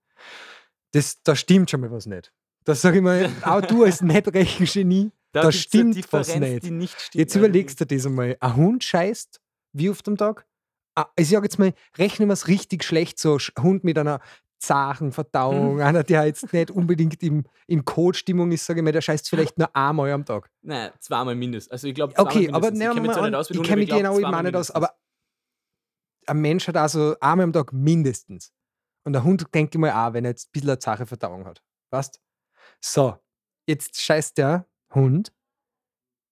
Das, 0.93 1.23
da 1.23 1.37
stimmt 1.37 1.71
schon 1.71 1.81
mal 1.82 1.91
was 1.91 2.06
nicht. 2.06 2.32
Das 2.65 2.81
sage 2.81 2.99
ich 2.99 3.03
mal, 3.03 3.29
auch 3.43 3.61
du 3.61 3.85
als 3.85 4.00
Nicht-Rechengenie, 4.00 5.11
da, 5.32 5.43
eine 5.43 5.53
stimmt 5.53 6.12
was 6.12 6.35
nicht. 6.35 6.70
Nicht 6.70 6.99
stimmt. 6.99 7.20
Jetzt 7.20 7.35
überlegst 7.37 7.79
du 7.81 7.85
das 7.85 8.06
einmal. 8.06 8.37
Ein 8.41 8.56
Hund 8.56 8.85
scheißt, 8.85 9.41
wie 9.75 9.91
oft 9.91 10.08
am 10.08 10.17
Tag? 10.17 10.46
Ah, 10.94 11.06
Ich 11.17 11.29
sage 11.29 11.44
jetzt 11.44 11.58
mal, 11.58 11.75
rechnen 11.98 12.29
wir 12.29 12.32
es 12.34 12.46
richtig 12.48 12.84
schlecht, 12.84 13.19
so 13.19 13.34
Sch- 13.34 13.60
Hund 13.60 13.84
mit 13.84 13.98
einer 13.98 14.20
zachen 14.67 15.13
Verdauung, 15.13 15.81
einer, 15.81 16.03
der 16.03 16.27
jetzt 16.27 16.53
nicht 16.53 16.71
unbedingt 16.71 17.23
im, 17.23 17.44
in 17.67 17.85
Kotstimmung 17.85 18.53
ist, 18.53 18.65
sage 18.65 18.81
ich 18.81 18.85
mal, 18.85 18.93
der 18.93 19.01
scheißt 19.01 19.29
vielleicht 19.29 19.59
nur 19.59 19.75
einmal 19.75 20.11
am 20.13 20.25
Tag. 20.25 20.51
Nein, 20.63 20.91
zweimal 21.01 21.35
mindestens. 21.35 21.73
Also 21.73 21.89
ich 21.89 21.94
glaube, 21.94 22.15
Okay, 22.17 22.51
aber 22.53 22.73
ich 22.73 22.79
kenne 22.79 23.01
mich 23.01 23.11
an, 23.11 23.35
aus 23.35 23.51
ich 23.51 23.59
aber 23.59 23.77
mich 23.77 23.87
glaub, 23.89 23.99
genau 23.99 24.19
immer 24.19 24.43
nicht 24.43 24.56
aus, 24.56 24.71
aber 24.71 24.94
ein 26.27 26.41
Mensch 26.41 26.69
hat 26.69 26.77
also 26.77 27.17
einmal 27.21 27.44
am 27.44 27.53
Tag 27.53 27.73
mindestens. 27.73 28.53
Und 29.05 29.13
der 29.13 29.25
Hund, 29.25 29.47
denke 29.55 29.77
ich 29.77 29.81
mal, 29.81 29.93
auch, 29.93 30.15
wenn 30.15 30.25
er 30.25 30.31
jetzt 30.31 30.49
ein 30.49 30.53
bisschen 30.53 30.71
eine 30.71 30.79
zache 30.79 31.06
Verdauung 31.06 31.44
hat. 31.44 31.63
Weißt 31.91 32.21
So, 32.81 33.19
jetzt 33.67 34.01
scheißt 34.01 34.39
der 34.39 34.67
Hund. 34.94 35.33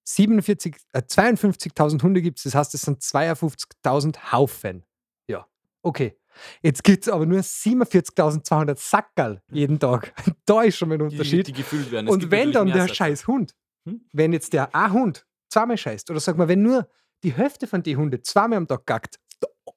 47, 0.04 0.76
äh, 0.92 0.98
52.000 0.98 2.02
Hunde 2.02 2.22
gibt 2.22 2.38
es, 2.38 2.44
das 2.44 2.54
heißt, 2.54 2.74
es 2.74 2.82
sind 2.82 3.02
52.000 3.02 4.32
Haufen. 4.32 4.84
Ja, 5.28 5.46
okay. 5.82 6.18
Jetzt 6.62 6.84
gibt 6.84 7.04
es 7.06 7.12
aber 7.12 7.26
nur 7.26 7.40
47.200 7.40 8.76
Sackerl 8.78 9.42
jeden 9.50 9.78
Tag. 9.78 10.12
Da 10.46 10.62
ist 10.62 10.76
schon 10.76 10.88
mal 10.88 10.94
ein 11.00 11.08
die, 11.08 11.14
Unterschied. 11.16 11.46
die 11.46 11.52
gefüllt 11.52 11.90
werden. 11.90 12.06
Es 12.08 12.12
Und 12.14 12.30
wenn 12.30 12.52
dann 12.52 12.66
der 12.68 12.76
Sackerl. 12.82 12.94
scheiß 12.94 13.26
Hund, 13.26 13.54
Hm? 13.88 14.00
wenn 14.12 14.32
jetzt 14.32 14.52
der 14.52 14.74
ein 14.74 14.92
Hund 14.92 15.26
zweimal 15.48 15.76
scheißt, 15.76 16.10
oder 16.10 16.20
sag 16.20 16.36
mal, 16.36 16.48
wenn 16.48 16.62
nur 16.62 16.88
die 17.24 17.32
Hälfte 17.32 17.66
von 17.66 17.82
den 17.82 17.96
Hunden 17.98 18.22
zweimal 18.24 18.58
am 18.58 18.68
Tag 18.68 18.86
gackt, 18.86 19.18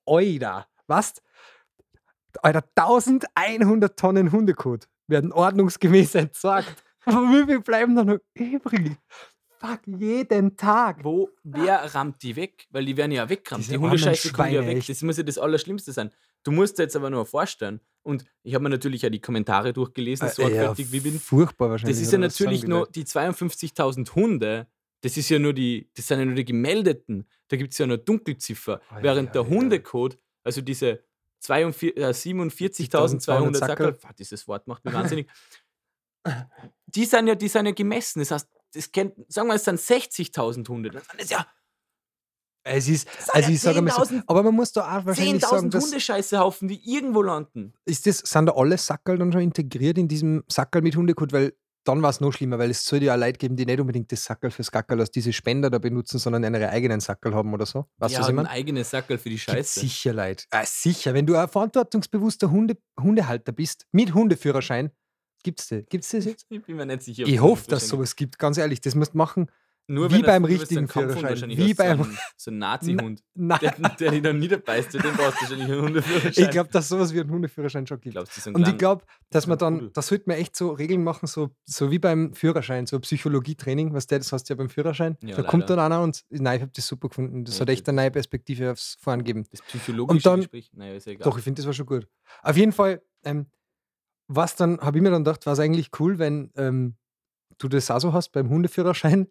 Alter, 0.05 0.67
was? 0.87 1.13
Alter, 2.41 2.63
1100 2.75 3.97
Tonnen 3.97 4.31
Hundekot 4.31 4.87
werden 5.07 5.31
ordnungsgemäß 5.31 6.15
entsorgt. 6.15 6.83
Aber 7.05 7.21
wie 7.29 7.45
viel 7.45 7.61
bleiben 7.61 7.95
da 7.95 8.03
noch 8.03 8.17
übrig? 8.33 8.91
Fuck, 9.59 9.81
jeden 9.87 10.57
Tag. 10.57 11.03
Wo, 11.03 11.29
wer 11.43 11.93
rammt 11.95 12.21
die 12.23 12.35
weg? 12.35 12.67
Weil 12.71 12.85
die 12.85 12.97
werden 12.97 13.11
ja 13.11 13.27
weggerammt. 13.29 13.63
Diese 13.63 13.73
Die 13.73 13.77
Hundescheiße 13.79 14.33
kommt 14.33 14.51
ja 14.51 14.65
weg. 14.65 14.85
Das 14.85 15.01
muss 15.01 15.17
ja 15.17 15.23
das 15.23 15.37
Allerschlimmste 15.37 15.91
sein. 15.93 16.11
Du 16.45 16.51
musst 16.51 16.77
dir 16.77 16.83
jetzt 16.83 16.95
aber 16.95 17.09
nur 17.09 17.25
vorstellen. 17.25 17.81
Und 18.03 18.23
ich 18.43 18.53
habe 18.53 18.63
mir 18.63 18.69
natürlich 18.69 19.01
ja 19.01 19.09
die 19.09 19.19
Kommentare 19.19 19.73
durchgelesen, 19.73 20.27
Äh, 20.27 20.29
ja, 20.29 20.35
sorgfältig 20.35 20.91
wie 20.91 20.99
bin. 20.99 21.19
Furchtbar 21.19 21.71
wahrscheinlich. 21.71 21.97
Das 21.97 22.05
ist 22.05 22.13
ja 22.13 22.19
natürlich 22.19 22.63
nur 22.63 22.87
die 22.87 23.03
52.000 23.03 24.13
Hunde. 24.13 24.67
Das 25.01 25.17
ist 25.17 25.27
ja 25.29 25.39
nur 25.39 25.53
die, 25.53 25.89
das 25.95 26.07
sind 26.07 26.19
ja 26.19 26.25
nur 26.25 26.35
die 26.35 26.45
gemeldeten. 26.45 27.27
Da 27.47 27.57
gibt 27.57 27.73
es 27.73 27.79
ja 27.79 27.87
nur 27.87 27.97
Dunkelziffer. 27.97 28.79
Ei, 28.91 29.01
während 29.01 29.29
ei, 29.29 29.31
der. 29.33 29.47
Hundecode, 29.47 30.19
also 30.43 30.61
diese 30.61 31.03
42 31.39 31.97
äh, 31.97 32.09
47.200 32.09 33.55
Sackerl. 33.57 33.97
Dieses 34.19 34.47
Wort 34.47 34.67
macht 34.67 34.85
mich 34.85 34.93
wahnsinnig. 34.93 35.27
Die 36.85 37.05
sind 37.05 37.27
ja, 37.27 37.35
die 37.35 37.47
sind 37.47 37.65
ja 37.65 37.71
gemessen. 37.71 38.19
Das 38.19 38.31
heißt, 38.31 38.49
das 38.73 38.91
kennt, 38.91 39.13
sagen 39.31 39.47
wir, 39.47 39.55
es 39.55 39.63
sind 39.63 39.79
60.000 39.79 40.67
Hunde. 40.69 40.91
Dann 40.91 41.03
ist 41.17 41.31
ja 41.31 41.45
Es 42.67 42.89
ist, 42.89 43.07
also 43.31 43.51
ich 43.51 43.61
sage 43.61 43.79
mal 43.81 43.91
so, 43.91 44.01
10.000 44.01 44.23
aber 44.25 44.41
man 44.41 44.55
muss 44.55 44.71
da 44.71 44.81
auch 44.97 45.05
wahrscheinlich 45.05 45.45
sagen, 45.45 45.67
10.000 45.67 45.69
dass, 45.69 45.83
Hundescheißehaufen, 45.85 46.67
die 46.67 46.81
irgendwo 46.83 47.21
landen. 47.21 47.73
ist 47.85 48.07
das, 48.07 48.19
sind 48.19 48.47
da 48.47 48.53
alle 48.53 48.77
Sackerl 48.79 49.19
dann 49.19 49.31
schon 49.31 49.41
integriert 49.41 49.99
in 49.99 50.07
diesem 50.07 50.43
Sackerl 50.51 50.81
mit 50.81 50.95
Hundekot, 50.95 51.31
weil 51.31 51.53
dann 51.83 52.01
war 52.01 52.09
es 52.09 52.19
noch 52.19 52.31
schlimmer, 52.33 52.57
weil 52.57 52.71
es 52.71 52.83
soll 52.83 53.03
ja 53.03 53.13
auch 53.13 53.19
Leute 53.19 53.37
geben, 53.37 53.55
die 53.55 53.67
nicht 53.67 53.79
unbedingt 53.79 54.11
das 54.11 54.23
Sackerl 54.23 54.49
fürs 54.49 54.71
Gackerl 54.71 54.99
aus 54.99 55.11
diese 55.11 55.31
Spender 55.31 55.69
da 55.69 55.77
benutzen, 55.77 56.17
sondern 56.17 56.43
ihre 56.55 56.69
eigenen 56.69 56.99
Sackerl 56.99 57.35
haben 57.35 57.53
oder 57.53 57.67
so. 57.67 57.85
Weißt 57.99 58.15
ja, 58.15 58.21
was 58.21 58.29
ich 58.29 58.35
ein 58.35 58.47
eigenes 58.47 58.89
Sackerl 58.89 59.19
für 59.19 59.29
die 59.29 59.35
Gibt 59.35 59.51
Scheiße. 59.51 59.81
sicher 59.81 60.13
Leute. 60.13 60.45
Ah, 60.49 60.65
sicher, 60.65 61.13
wenn 61.13 61.27
du 61.27 61.35
ein 61.35 61.47
verantwortungsbewusster 61.47 62.49
Hunde, 62.49 62.77
Hundehalter 62.99 63.51
bist, 63.51 63.85
mit 63.91 64.15
Hundeführerschein, 64.15 64.89
gibt's 65.43 65.67
das, 65.67 65.83
gibt's 65.87 66.09
das 66.09 66.25
jetzt? 66.25 66.45
Ich 66.49 66.63
bin 66.63 66.75
mir 66.75 66.87
nicht 66.87 67.03
sicher. 67.03 67.23
Ich 67.27 67.33
das 67.35 67.41
hoffe, 67.43 67.61
dass 67.67 67.71
wahrscheinlich- 67.83 67.89
sowas 67.89 68.15
gibt, 68.15 68.39
ganz 68.39 68.57
ehrlich, 68.57 68.81
das 68.81 68.95
musst 68.95 69.13
du 69.13 69.17
machen. 69.19 69.51
Nur 69.87 70.11
wie 70.11 70.23
beim 70.23 70.43
es 70.45 70.49
richtigen 70.61 70.87
Führerschein, 70.87 71.47
wie 71.49 71.69
ist, 71.71 71.77
so 71.77 71.83
beim- 71.83 72.01
ein- 72.01 72.17
So 72.37 72.49
ein 72.51 72.57
Nazi-Hund. 72.57 73.23
Nein, 73.35 73.59
Der, 73.61 73.71
der 73.99 74.11
dich 74.11 74.21
dann 74.23 74.39
niederbeißt, 74.39 74.93
den 74.95 75.01
brauchst 75.01 75.17
du 75.17 75.23
wahrscheinlich 75.41 75.67
einen 75.71 75.81
Hundeführerschein. 75.81 76.43
ich 76.43 76.49
glaube, 76.49 76.69
dass 76.71 76.89
sowas 76.89 77.13
wie 77.13 77.19
ein 77.19 77.29
Hundeführerschein 77.29 77.85
schon 77.85 78.01
gibt. 78.01 78.13
Glaubst 78.13 78.47
Und 78.47 78.67
ich 78.67 78.77
glaube, 78.79 79.03
dass 79.29 79.45
man 79.45 79.57
dann, 79.59 79.91
das 79.93 80.07
sollte 80.07 80.23
man 80.27 80.37
echt 80.37 80.55
so 80.55 80.71
Regeln 80.71 81.03
machen, 81.03 81.27
so, 81.27 81.51
so 81.65 81.91
wie 81.91 81.99
beim 81.99 82.33
Führerschein, 82.33 82.87
so 82.87 82.99
Psychologietraining, 82.99 83.93
was 83.93 84.07
der, 84.07 84.17
das 84.17 84.31
hast 84.31 84.49
du 84.49 84.53
ja 84.53 84.57
beim 84.57 84.69
Führerschein. 84.69 85.17
Ja, 85.21 85.35
da 85.35 85.43
kommt 85.43 85.63
leider. 85.69 85.75
dann 85.75 85.91
einer 85.91 86.01
und 86.01 86.23
nein, 86.29 86.55
ich 86.57 86.61
habe 86.63 86.71
das 86.75 86.87
super 86.87 87.09
gefunden. 87.09 87.45
Das 87.45 87.55
Ja, 87.55 87.61
hat 87.61 87.69
echt 87.69 87.87
das- 87.87 87.91
eine 87.91 88.01
neue 88.01 88.11
Perspektive 88.11 88.71
aufs 88.71 88.97
Fahren 88.99 89.19
gegeben. 89.19 89.45
das 89.51 89.61
psychologische 89.61 90.23
dann- 90.23 90.39
Gespräch. 90.39 90.71
Naja, 90.73 90.95
ist 90.95 91.05
ja 91.05 91.11
egal. 91.13 91.25
Doch, 91.25 91.37
ich 91.37 91.43
finde, 91.43 91.59
das 91.59 91.67
war 91.67 91.73
schon 91.73 91.85
gut. 91.85 92.07
Auf 92.41 92.57
jeden 92.57 92.71
Fall, 92.71 93.01
ähm, 93.23 93.45
was 94.27 94.55
dann, 94.55 94.79
habe 94.79 94.97
ich 94.97 95.03
mir 95.03 95.11
dann 95.11 95.23
gedacht, 95.23 95.45
war 95.45 95.53
es 95.53 95.59
eigentlich 95.59 95.91
cool, 95.99 96.17
wenn 96.17 96.51
ähm, 96.55 96.95
du 97.59 97.67
das 97.67 97.91
auch 97.91 97.99
so 97.99 98.13
hast 98.13 98.31
beim 98.31 98.49
Hundeführerschein 98.49 99.27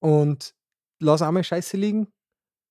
und 0.00 0.54
lass 1.00 1.22
einmal 1.22 1.44
Scheiße 1.44 1.76
liegen, 1.76 2.08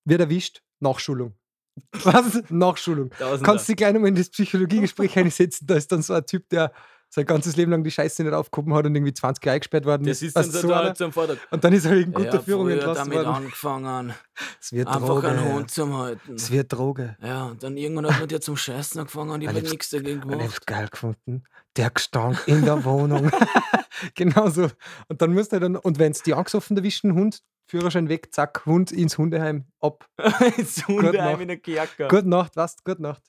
wird 0.05 0.21
erwischt, 0.21 0.61
Nachschulung. 0.79 1.35
Was? 2.03 2.43
Nachschulung. 2.49 3.11
Tausender. 3.11 3.45
Kannst 3.45 3.67
du 3.67 3.71
dich 3.71 3.77
gleich 3.77 3.93
nochmal 3.93 4.09
in 4.09 4.15
das 4.15 4.29
Psychologiegespräch 4.29 5.17
einsetzen, 5.17 5.67
da 5.67 5.75
ist 5.75 5.91
dann 5.91 6.01
so 6.01 6.13
ein 6.13 6.25
Typ, 6.25 6.49
der 6.49 6.73
sein 7.11 7.25
ganzes 7.25 7.55
Leben 7.55 7.71
lang 7.71 7.83
die 7.83 7.91
Scheiße 7.91 8.23
nicht 8.23 8.33
aufgehoben 8.33 8.73
hat 8.75 8.85
und 8.85 8.95
irgendwie 8.95 9.13
20 9.13 9.43
Jahre 9.43 9.55
eingesperrt 9.55 9.85
worden 9.85 10.03
Der 10.03 10.11
ist. 10.11 10.19
sitzt 10.19 10.35
dann 10.35 10.45
Weißt 10.45 10.55
du, 10.55 10.59
so 10.61 10.67
da 10.67 10.79
einer? 10.81 10.95
zum 10.95 11.11
Vortag. 11.11 11.37
und 11.49 11.63
dann 11.63 11.73
ist 11.73 11.85
er 11.85 11.91
wegen 11.95 12.11
Ich 12.11 12.15
guter 12.17 12.33
hab 12.37 12.45
Führung 12.45 12.69
entlassen 12.69 13.09
damit 13.11 13.25
worden. 13.25 13.35
angefangen, 13.35 14.13
Es 14.61 14.71
wird 14.71 14.87
einfach 14.87 15.07
Droge. 15.07 15.27
einen 15.29 15.53
Hund 15.53 15.71
zu 15.71 15.97
halten. 15.97 16.33
Es 16.35 16.51
wird 16.51 16.71
Droge. 16.71 17.17
Ja, 17.21 17.45
und 17.45 17.63
dann 17.63 17.77
irgendwann 17.77 18.07
hat 18.11 18.19
man 18.19 18.27
dir 18.29 18.39
zum 18.41 18.55
Scheißen 18.57 18.99
angefangen 19.01 19.31
und 19.31 19.41
ich 19.41 19.49
Ich 19.49 19.55
habe 19.55 19.67
nichts 19.67 19.89
dagegen 19.89 20.19
Ich 20.21 20.27
gemacht. 20.27 20.67
geil 20.67 20.87
gefunden. 20.89 21.43
Der 21.77 21.89
Gestank 21.89 22.43
in 22.47 22.63
der 22.65 22.83
Wohnung. 22.85 23.31
genau 24.15 24.49
so. 24.49 24.67
Und 25.07 25.21
dann 25.21 25.33
musst 25.33 25.51
du 25.51 25.59
dann, 25.59 25.75
und 25.75 25.99
wenn 25.99 26.11
es 26.11 26.21
die 26.23 26.33
angesoffen 26.33 26.77
erwischen, 26.77 27.13
Hund, 27.13 27.41
Führerschein 27.67 28.09
weg, 28.09 28.33
zack, 28.33 28.65
Hund 28.65 28.91
ins 28.91 29.17
Hundeheim, 29.17 29.65
ab. 29.79 30.07
Ins 30.57 30.87
Hundeheim 30.87 31.39
in 31.41 31.47
der 31.49 31.57
Kijaka. 31.57 32.07
Gute 32.07 32.27
Nacht, 32.27 32.55
was? 32.55 32.75
Gute 32.83 33.01
Nacht. 33.01 33.21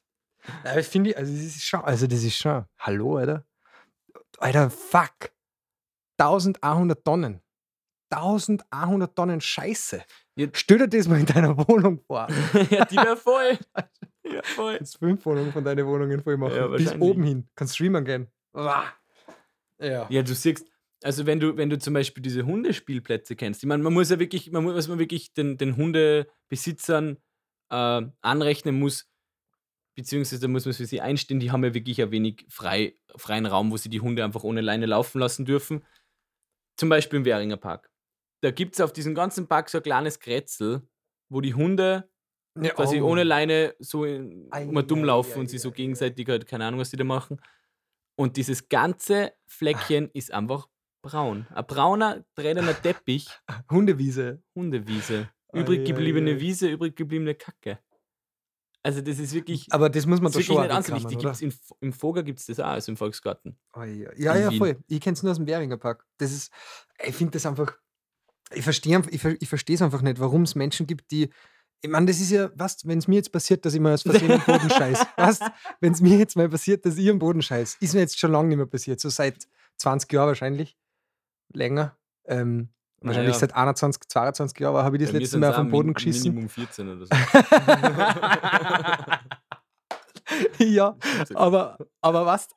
Ja, 0.64 0.78
ich 0.78 0.86
finde, 0.86 1.14
also 1.16 1.30
das 1.30 1.42
ist 1.42 1.62
schon, 1.64 1.80
also 1.82 2.06
das 2.06 2.22
ist 2.22 2.36
schon, 2.36 2.64
hallo, 2.78 3.18
Alter. 3.18 3.44
Alter, 4.40 4.70
fuck. 4.70 5.30
1100 6.18 7.04
Tonnen. 7.04 7.40
1100 8.10 9.14
Tonnen 9.14 9.40
Scheiße. 9.40 10.02
Jetzt- 10.34 10.58
Stell 10.58 10.78
dir 10.78 10.88
das 10.88 11.08
mal 11.08 11.20
in 11.20 11.26
deiner 11.26 11.56
Wohnung 11.68 12.00
vor. 12.06 12.26
ja, 12.70 12.84
die 12.84 12.96
wäre 12.96 13.16
voll. 13.16 13.58
Ja, 14.24 14.42
voll. 14.42 14.74
Jetzt 14.74 14.98
fünf 14.98 15.24
Wohnungen 15.24 15.52
von 15.52 15.64
deinen 15.64 15.86
Wohnungen 15.86 16.22
voll 16.22 16.36
machen. 16.36 16.54
Ja, 16.56 16.66
Bis 16.68 16.92
oben 16.94 17.22
hin. 17.22 17.48
Kannst 17.54 17.74
streamen 17.76 18.04
gehen. 18.04 18.28
Ja. 18.54 18.92
Ja, 20.10 20.22
du 20.22 20.34
siehst, 20.34 20.66
also 21.02 21.24
wenn 21.24 21.40
du, 21.40 21.56
wenn 21.56 21.70
du 21.70 21.78
zum 21.78 21.94
Beispiel 21.94 22.22
diese 22.22 22.44
Hundespielplätze 22.44 23.34
kennst, 23.36 23.62
ich 23.62 23.66
meine, 23.68 23.82
man 23.82 23.94
muss 23.94 24.10
ja 24.10 24.18
wirklich, 24.18 24.50
man 24.52 24.64
muss, 24.64 24.74
was 24.74 24.88
man 24.88 24.98
wirklich 24.98 25.32
den, 25.32 25.56
den 25.56 25.76
Hundebesitzern 25.76 27.16
äh, 27.70 28.02
anrechnen 28.20 28.78
muss, 28.78 29.09
beziehungsweise 29.94 30.40
da 30.40 30.48
muss 30.48 30.64
man 30.64 30.70
es 30.70 30.76
für 30.76 30.86
sie 30.86 31.00
einstellen, 31.00 31.40
die 31.40 31.50
haben 31.50 31.64
ja 31.64 31.74
wirklich 31.74 32.00
ein 32.00 32.10
wenig 32.10 32.46
frei, 32.48 32.96
freien 33.16 33.46
Raum, 33.46 33.70
wo 33.70 33.76
sie 33.76 33.88
die 33.88 34.00
Hunde 34.00 34.24
einfach 34.24 34.44
ohne 34.44 34.60
Leine 34.60 34.86
laufen 34.86 35.18
lassen 35.18 35.44
dürfen. 35.44 35.84
Zum 36.76 36.88
Beispiel 36.88 37.18
im 37.18 37.24
Währinger 37.24 37.56
Park. 37.56 37.90
Da 38.42 38.50
gibt 38.50 38.74
es 38.74 38.80
auf 38.80 38.92
diesem 38.92 39.14
ganzen 39.14 39.46
Park 39.48 39.68
so 39.68 39.78
ein 39.78 39.84
kleines 39.84 40.18
Kretzel, 40.18 40.82
wo 41.28 41.40
die 41.40 41.54
Hunde 41.54 42.08
Ja, 42.60 42.70
quasi 42.70 43.00
oh. 43.00 43.08
ohne 43.08 43.24
Leine 43.24 43.74
so 43.78 44.04
immer 44.04 44.82
dumm 44.82 45.04
laufen 45.04 45.40
und 45.40 45.50
sie 45.50 45.58
so 45.58 45.68
ei, 45.68 45.72
ei. 45.72 45.76
gegenseitig 45.76 46.28
halt, 46.28 46.46
keine 46.46 46.66
Ahnung, 46.66 46.80
was 46.80 46.90
die 46.90 46.96
da 46.96 47.04
machen. 47.04 47.40
Und 48.16 48.36
dieses 48.36 48.68
ganze 48.68 49.32
Fleckchen 49.46 50.10
ist 50.12 50.32
einfach 50.32 50.68
braun. 51.02 51.46
Ein 51.50 51.66
brauner, 51.66 52.24
tränener 52.34 52.80
Teppich, 52.80 53.28
Hundewiese. 53.70 54.42
Hundewiese. 54.54 55.28
Übrig 55.52 55.86
gebliebene. 55.86 56.40
Wiese, 56.40 56.68
übrig 56.68 56.96
gebliebene 56.96 57.34
Kacke. 57.34 57.78
Also 58.82 59.02
das 59.02 59.18
ist 59.18 59.34
wirklich, 59.34 59.66
Aber 59.70 59.90
das 59.90 60.06
muss 60.06 60.20
man 60.20 60.32
das 60.32 60.40
doch 60.40 60.54
schon 60.54 60.66
nicht 60.66 60.74
wegkramen, 60.74 61.18
Gibt's 61.18 61.42
in, 61.42 61.52
Im 61.80 61.92
Voger 61.92 62.22
gibt 62.22 62.38
es 62.38 62.46
das 62.46 62.60
auch, 62.60 62.66
also 62.66 62.92
im 62.92 62.96
Volksgarten. 62.96 63.58
Oi, 63.74 64.08
Ja, 64.16 64.36
ja, 64.36 64.50
Wien. 64.50 64.58
voll. 64.58 64.78
Ich 64.88 65.00
kenne 65.00 65.14
es 65.14 65.22
nur 65.22 65.32
aus 65.32 65.36
dem 65.36 65.46
Währinger 65.46 65.76
Park. 65.76 66.06
Das 66.16 66.32
ist, 66.32 66.50
ich 67.04 67.14
finde 67.14 67.32
das 67.32 67.44
einfach, 67.44 67.76
ich 68.54 68.64
verstehe 68.64 69.02
ich, 69.10 69.22
ich 69.24 69.48
verstehe 69.48 69.76
es 69.76 69.82
einfach 69.82 70.00
nicht, 70.00 70.18
warum 70.18 70.42
es 70.42 70.54
Menschen 70.54 70.86
gibt, 70.86 71.10
die, 71.10 71.30
ich 71.82 71.90
meine, 71.90 72.06
das 72.06 72.20
ist 72.20 72.30
ja, 72.30 72.50
was, 72.54 72.86
wenn 72.86 72.98
es 72.98 73.08
mir 73.08 73.16
jetzt 73.16 73.32
passiert, 73.32 73.64
dass 73.64 73.74
ich 73.74 73.80
mal 73.80 73.94
aus 73.94 74.02
Versehen 74.02 74.32
am 74.32 74.42
Boden 74.44 74.70
scheiß, 74.70 75.06
was, 75.16 75.40
wenn 75.80 75.92
es 75.92 76.00
mir 76.00 76.18
jetzt 76.18 76.36
mal 76.36 76.48
passiert, 76.48 76.84
dass 76.86 76.96
ich 76.96 77.08
am 77.10 77.18
Boden 77.18 77.42
scheiß, 77.42 77.76
ist 77.80 77.94
mir 77.94 78.00
jetzt 78.00 78.18
schon 78.18 78.32
lange 78.32 78.48
nicht 78.48 78.58
mehr 78.58 78.66
passiert, 78.66 79.00
so 79.00 79.08
seit 79.10 79.46
20 79.76 80.10
Jahren 80.12 80.28
wahrscheinlich, 80.28 80.76
länger, 81.52 81.96
ähm, 82.26 82.70
wahrscheinlich 83.00 83.32
Naja. 83.32 83.40
seit 83.40 83.54
21, 83.54 84.02
22 84.08 84.60
Jahren, 84.60 84.84
habe 84.84 84.96
ich 84.96 85.02
das 85.02 85.12
Bei 85.12 85.18
letzte 85.18 85.38
Mal 85.38 85.50
auf 85.50 85.56
den 85.56 85.70
Boden 85.70 85.94
geschissen. 85.94 86.34
Minimum 86.34 86.48
14 86.48 86.88
oder 86.88 87.06
so. 87.06 87.12
ja, 90.64 90.96
aber, 91.34 91.78
aber 92.00 92.26
was, 92.26 92.48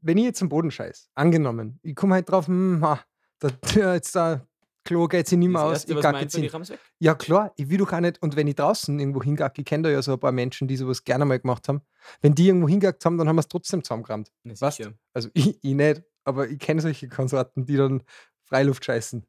wenn 0.00 0.18
ich 0.18 0.24
jetzt 0.24 0.42
am 0.42 0.48
Boden 0.48 0.70
scheiß, 0.70 1.10
angenommen, 1.14 1.78
ich 1.82 1.94
komme 1.94 2.14
halt 2.14 2.30
drauf, 2.30 2.46
hm, 2.46 2.82
ha, 2.82 3.00
da, 3.38 3.50
jetzt 3.94 4.14
da, 4.16 4.46
Klo 4.84 5.06
geht 5.08 5.28
sich 5.28 5.38
nicht 5.38 5.50
mehr 5.50 5.62
aus, 5.62 5.84
Erste, 5.84 5.92
ich 5.94 6.00
gacke 6.00 6.20
jetzt 6.20 6.34
hin. 6.34 6.50
Ja, 6.98 7.14
klar, 7.14 7.52
ich 7.56 7.68
will 7.68 7.78
doch 7.78 7.92
auch 7.92 8.00
nicht, 8.00 8.20
und 8.22 8.34
wenn 8.36 8.46
ich 8.46 8.54
draußen 8.54 8.98
irgendwo 8.98 9.22
hingacke, 9.22 9.60
ich 9.60 9.66
kenne 9.66 9.84
da 9.84 9.90
ja 9.90 10.00
so 10.00 10.12
ein 10.14 10.20
paar 10.20 10.32
Menschen, 10.32 10.68
die 10.68 10.76
sowas 10.76 11.04
gerne 11.04 11.24
mal 11.24 11.38
gemacht 11.38 11.68
haben, 11.68 11.82
wenn 12.22 12.34
die 12.34 12.48
irgendwo 12.48 12.68
hingackt 12.68 13.04
haben, 13.04 13.18
dann 13.18 13.28
haben 13.28 13.36
wir 13.36 13.40
es 13.40 13.48
trotzdem 13.48 13.84
zusammengerammt. 13.84 14.32
Was? 14.44 14.76
sicher. 14.76 14.94
Also 15.12 15.28
ich, 15.34 15.62
ich 15.62 15.74
nicht, 15.74 16.02
aber 16.24 16.48
ich 16.48 16.58
kenne 16.58 16.80
solche 16.80 17.08
Konsorten, 17.08 17.66
die 17.66 17.76
dann 17.76 18.02
Freiluft 18.44 18.84
scheißen. 18.84 19.24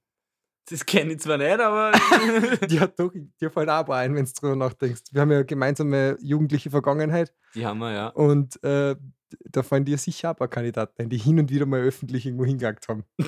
Das 0.69 0.85
kenne 0.85 1.13
ich 1.13 1.19
zwar 1.19 1.37
nicht, 1.37 1.59
aber 1.59 1.91
hat 2.79 2.99
doch, 2.99 3.11
dir 3.41 3.49
fallen 3.51 3.69
auch 3.69 3.79
ein 3.79 3.85
paar 3.85 3.97
ein, 3.97 4.15
wenn 4.15 4.25
du 4.25 4.31
drüber 4.31 4.55
nachdenkst. 4.55 5.01
Wir 5.11 5.21
haben 5.21 5.31
ja 5.31 5.43
gemeinsame 5.43 6.17
jugendliche 6.21 6.69
Vergangenheit 6.69 7.33
die 7.55 7.65
haben 7.65 7.79
wir, 7.79 7.91
ja. 7.91 8.07
und 8.09 8.63
äh, 8.63 8.95
da 9.49 9.63
fallen 9.63 9.85
dir 9.85 9.97
sicher 9.97 10.29
ein 10.29 10.35
paar 10.35 10.47
Kandidaten 10.49 11.01
ein, 11.01 11.09
die 11.09 11.17
hin 11.17 11.39
und 11.39 11.49
wieder 11.49 11.65
mal 11.65 11.81
öffentlich 11.81 12.25
irgendwo 12.25 12.45
hingackt 12.45 12.87
haben. 12.89 13.03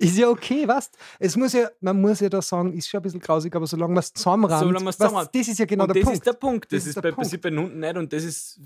Ist 0.00 0.16
ja 0.16 0.28
okay, 0.28 0.68
was? 0.68 0.90
Es 1.18 1.36
muss 1.36 1.52
ja, 1.52 1.68
man 1.80 2.00
muss 2.00 2.20
ja 2.20 2.28
da 2.28 2.40
sagen, 2.40 2.72
ist 2.72 2.88
schon 2.88 3.00
ein 3.00 3.02
bisschen 3.02 3.18
grausig, 3.18 3.54
aber 3.56 3.66
solange 3.66 3.94
man 3.94 4.00
es 4.00 4.12
zusammenrammt, 4.12 4.62
Solange 4.62 4.86
was- 4.86 4.96
zusammenrammt. 4.96 5.30
das 5.34 5.48
ist 5.48 5.58
ja 5.58 5.64
genau 5.64 5.84
und 5.84 5.88
der 5.94 6.02
das 6.02 6.04
Punkt. 6.04 6.18
ist 6.18 6.26
der 6.26 6.32
Punkt. 6.38 6.64
Das, 6.72 6.78
Das 6.84 6.86
ist, 6.90 6.96
ist 6.96 7.02
bei, 7.02 7.10
Punkt. 7.10 7.40
bei 7.42 7.50
den 7.50 7.58
Hunden 7.58 7.80
nicht 7.80 7.96
und 7.96 8.12
das 8.12 8.22
ist 8.22 8.60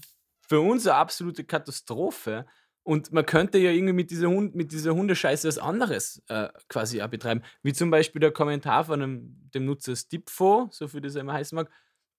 für 0.46 0.60
uns 0.60 0.86
eine 0.86 0.96
absolute 0.96 1.44
Katastrophe. 1.44 2.44
Und 2.84 3.12
man 3.12 3.24
könnte 3.24 3.58
ja 3.58 3.70
irgendwie 3.70 3.92
mit 3.92 4.10
dieser, 4.10 4.28
Hund, 4.28 4.54
mit 4.56 4.72
dieser 4.72 4.94
Hundescheiße 4.94 5.46
was 5.46 5.58
anderes 5.58 6.22
äh, 6.28 6.48
quasi 6.68 7.00
auch 7.00 7.08
betreiben. 7.08 7.42
Wie 7.62 7.72
zum 7.72 7.90
Beispiel 7.90 8.20
der 8.20 8.32
Kommentar 8.32 8.84
von 8.84 9.00
einem, 9.00 9.50
dem 9.54 9.64
Nutzer 9.66 9.94
Stipfo, 9.94 10.68
so 10.72 10.88
viel 10.88 11.00
das 11.00 11.14
er 11.14 11.20
immer 11.20 11.34
heißen 11.34 11.54
mag. 11.54 11.70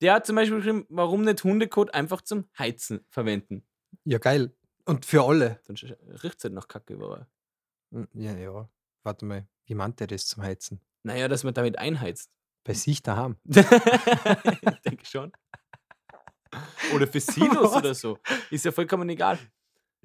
Der 0.01 0.13
hat 0.13 0.25
zum 0.25 0.35
Beispiel 0.35 0.57
geschrieben, 0.57 0.85
warum 0.89 1.23
nicht 1.23 1.43
Hundekot 1.43 1.93
einfach 1.93 2.21
zum 2.21 2.45
Heizen 2.57 3.05
verwenden? 3.09 3.63
ja, 4.05 4.17
geil. 4.17 4.51
Und 4.85 5.05
für 5.05 5.23
alle. 5.23 5.61
Dann 5.65 5.75
riecht 6.23 6.37
es 6.39 6.43
halt 6.43 6.53
nach 6.53 6.67
Kacke 6.67 6.93
überall. 6.93 7.27
Hm, 7.93 8.07
Ja, 8.13 8.35
ja. 8.35 8.69
Warte 9.03 9.25
mal, 9.25 9.47
wie 9.65 9.75
meint 9.75 9.99
der 9.99 10.07
das 10.07 10.25
zum 10.27 10.43
Heizen? 10.43 10.81
Naja, 11.03 11.27
dass 11.27 11.43
man 11.43 11.53
damit 11.53 11.77
einheizt. 11.77 12.31
Bei 12.63 12.73
sich 12.73 13.01
daheim. 13.03 13.37
ich 13.45 14.79
denke 14.85 15.05
schon. 15.05 15.31
Oder 16.95 17.07
für 17.07 17.19
Silos 17.19 17.73
oder 17.73 17.93
so. 17.95 18.19
Ist 18.51 18.63
ja 18.65 18.71
vollkommen 18.71 19.09
egal. 19.09 19.39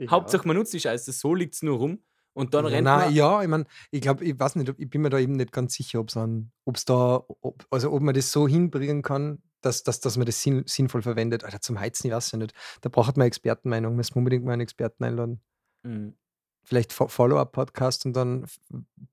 Hauptsache, 0.07 0.47
man 0.47 0.57
nutzt 0.57 0.73
die 0.73 0.81
Scheiße, 0.81 1.13
so 1.13 1.35
liegt 1.35 1.55
es 1.55 1.63
nur 1.63 1.79
rum 1.79 2.03
und 2.35 2.55
dann 2.55 2.65
ja, 2.67 2.71
rennt 2.71 2.85
nein, 2.85 3.07
man. 3.07 3.15
ja, 3.15 3.43
ich 3.43 3.49
meine, 3.49 3.65
ich 3.91 4.01
glaube, 4.01 4.25
ich 4.25 4.39
weiß 4.39 4.55
nicht, 4.57 4.73
ich 4.79 4.89
bin 4.91 5.03
mir 5.03 5.11
da 5.11 5.19
eben 5.19 5.33
nicht 5.33 5.51
ganz 5.53 5.75
sicher, 5.75 5.99
ob 6.01 6.09
es 6.11 6.85
da, 6.85 7.25
ob, 7.41 7.67
also 7.71 7.91
ob 7.93 8.03
man 8.03 8.15
das 8.15 8.31
so 8.31 8.47
hinbringen 8.47 9.03
kann, 9.03 9.43
dass, 9.61 9.83
dass, 9.83 9.99
dass 9.99 10.17
man 10.17 10.27
das 10.27 10.41
sinn, 10.41 10.63
sinnvoll 10.67 11.03
verwendet. 11.03 11.43
Alter, 11.43 11.61
zum 11.61 11.81
Heizen, 11.81 12.07
ich 12.07 12.13
weiß 12.13 12.31
ja 12.31 12.39
nicht. 12.39 12.53
Da 12.81 12.89
braucht 12.91 13.17
man 13.17 13.27
Expertenmeinung, 13.27 13.97
müssen 13.97 14.15
wir 14.15 14.19
unbedingt 14.19 14.45
mal 14.45 14.53
einen 14.53 14.63
Experten 14.63 15.03
einladen. 15.03 15.41
Mhm. 15.83 16.15
Vielleicht 16.63 16.93
Fo- 16.93 17.09
Follow-up-Podcast 17.09 18.07
und 18.07 18.13
dann 18.13 18.47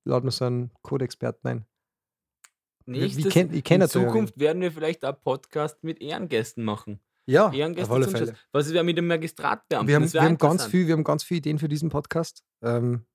laden 0.04 0.26
wir 0.28 0.32
so 0.32 0.46
einen 0.46 0.72
Code-Experten 0.84 1.48
ein. 1.48 1.66
Nächstes, 2.86 3.34
kenn- 3.34 3.52
ich 3.52 3.64
kenn 3.64 3.76
in 3.78 3.82
ja 3.82 3.88
Zukunft 3.90 4.38
werden 4.40 4.62
wir 4.62 4.72
vielleicht 4.72 5.04
auch 5.04 5.20
Podcast 5.24 5.84
mit 5.84 6.00
Ehrengästen 6.02 6.64
machen. 6.64 7.00
Ja, 7.28 7.52
Ehrengäste 7.52 7.92
auf 7.92 7.96
alle. 7.96 8.08
Fälle. 8.08 8.36
Was 8.52 8.72
wäre 8.72 8.84
mit 8.84 8.98
dem 8.98 9.08
Magistratbeamten? 9.08 9.88
Wir 9.88 9.96
haben, 9.96 10.14
wir, 10.14 10.22
haben 10.22 10.38
ganz 10.38 10.66
viel, 10.66 10.88
wir 10.88 10.94
haben 10.94 11.04
ganz 11.04 11.24
viele 11.24 11.40
Ideen 11.40 11.60
für 11.60 11.68
diesen 11.68 11.90
Podcast. 11.90 12.44
Ähm, 12.62 13.06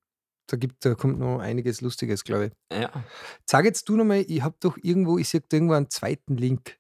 da, 0.47 0.57
gibt, 0.57 0.85
da 0.85 0.95
kommt 0.95 1.19
noch 1.19 1.39
einiges 1.39 1.81
Lustiges, 1.81 2.25
glaube 2.25 2.47
ich. 2.47 2.77
Ja. 2.77 2.91
Sag 3.49 3.65
jetzt 3.65 3.89
du 3.89 3.97
nochmal, 3.97 4.25
ich 4.27 4.43
habe 4.43 4.57
doch 4.61 4.77
irgendwo, 4.83 5.19
ich 5.19 5.29
sehe 5.29 5.43
irgendwo 5.53 5.75
einen 5.75 5.91
zweiten 5.91 6.37
Link. 6.37 6.79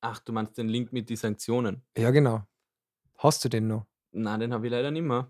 Ach, 0.00 0.20
du 0.20 0.32
meinst 0.32 0.56
den 0.56 0.68
Link 0.68 0.92
mit 0.92 1.10
den 1.10 1.16
Sanktionen? 1.16 1.82
Ja, 1.96 2.10
genau. 2.10 2.44
Hast 3.18 3.44
du 3.44 3.48
den 3.48 3.66
noch? 3.66 3.86
Nein, 4.12 4.40
den 4.40 4.52
habe 4.52 4.66
ich 4.66 4.70
leider 4.70 4.90
nicht 4.90 5.02
mehr. 5.02 5.28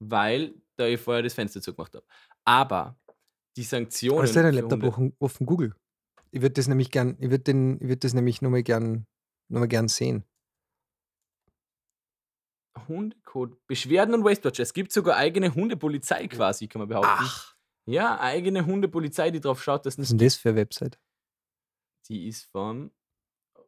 Weil 0.00 0.54
da 0.76 0.86
ich 0.86 1.00
vorher 1.00 1.22
das 1.22 1.34
Fenster 1.34 1.60
zugemacht 1.60 1.94
habe. 1.94 2.04
Aber 2.44 2.98
die 3.56 3.62
Sanktionen. 3.62 4.22
Hast 4.22 4.36
du 4.36 4.42
deinen 4.42 4.54
Laptop 4.54 4.82
offen, 4.84 5.16
offen 5.18 5.46
Google? 5.46 5.74
Ich 6.30 6.42
würde 6.42 6.54
das 6.54 6.68
nämlich 6.68 6.90
gern, 6.90 7.16
ich 7.18 7.30
würde 7.30 7.54
würde 7.54 7.96
das 7.96 8.14
nämlich 8.14 8.42
nochmal 8.42 8.62
gern, 8.62 9.06
noch 9.48 9.60
mal 9.60 9.66
gern 9.68 9.88
sehen. 9.88 10.24
Hundecode. 12.86 13.56
Beschwerden 13.66 14.14
und 14.14 14.24
Wastewatch. 14.24 14.60
Es 14.60 14.72
gibt 14.72 14.92
sogar 14.92 15.16
eigene 15.16 15.54
Hundepolizei 15.54 16.28
quasi, 16.28 16.68
kann 16.68 16.80
man 16.80 16.88
behaupten. 16.88 17.10
Ach. 17.10 17.54
Ja, 17.86 18.20
eigene 18.20 18.66
Hundepolizei, 18.66 19.30
die 19.30 19.40
drauf 19.40 19.62
schaut, 19.62 19.86
dass 19.86 19.98
Was 19.98 20.04
ist 20.04 20.12
nicht. 20.12 20.20
denn 20.20 20.26
das 20.26 20.36
für 20.36 20.50
eine 20.50 20.58
Website? 20.58 20.98
Die 22.08 22.28
ist 22.28 22.44
von 22.44 22.90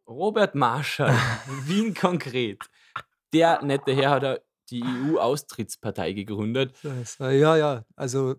Robert 0.07 0.55
Marschall, 0.55 1.15
Wien 1.67 1.95
konkret. 1.95 2.63
Der 3.33 3.63
nette 3.63 3.95
Herr 3.95 4.11
hat 4.11 4.23
ja 4.23 4.39
die 4.71 4.83
EU-Austrittspartei 4.85 6.13
gegründet. 6.13 6.77
Ja, 7.19 7.57
ja, 7.57 7.85
also 7.97 8.37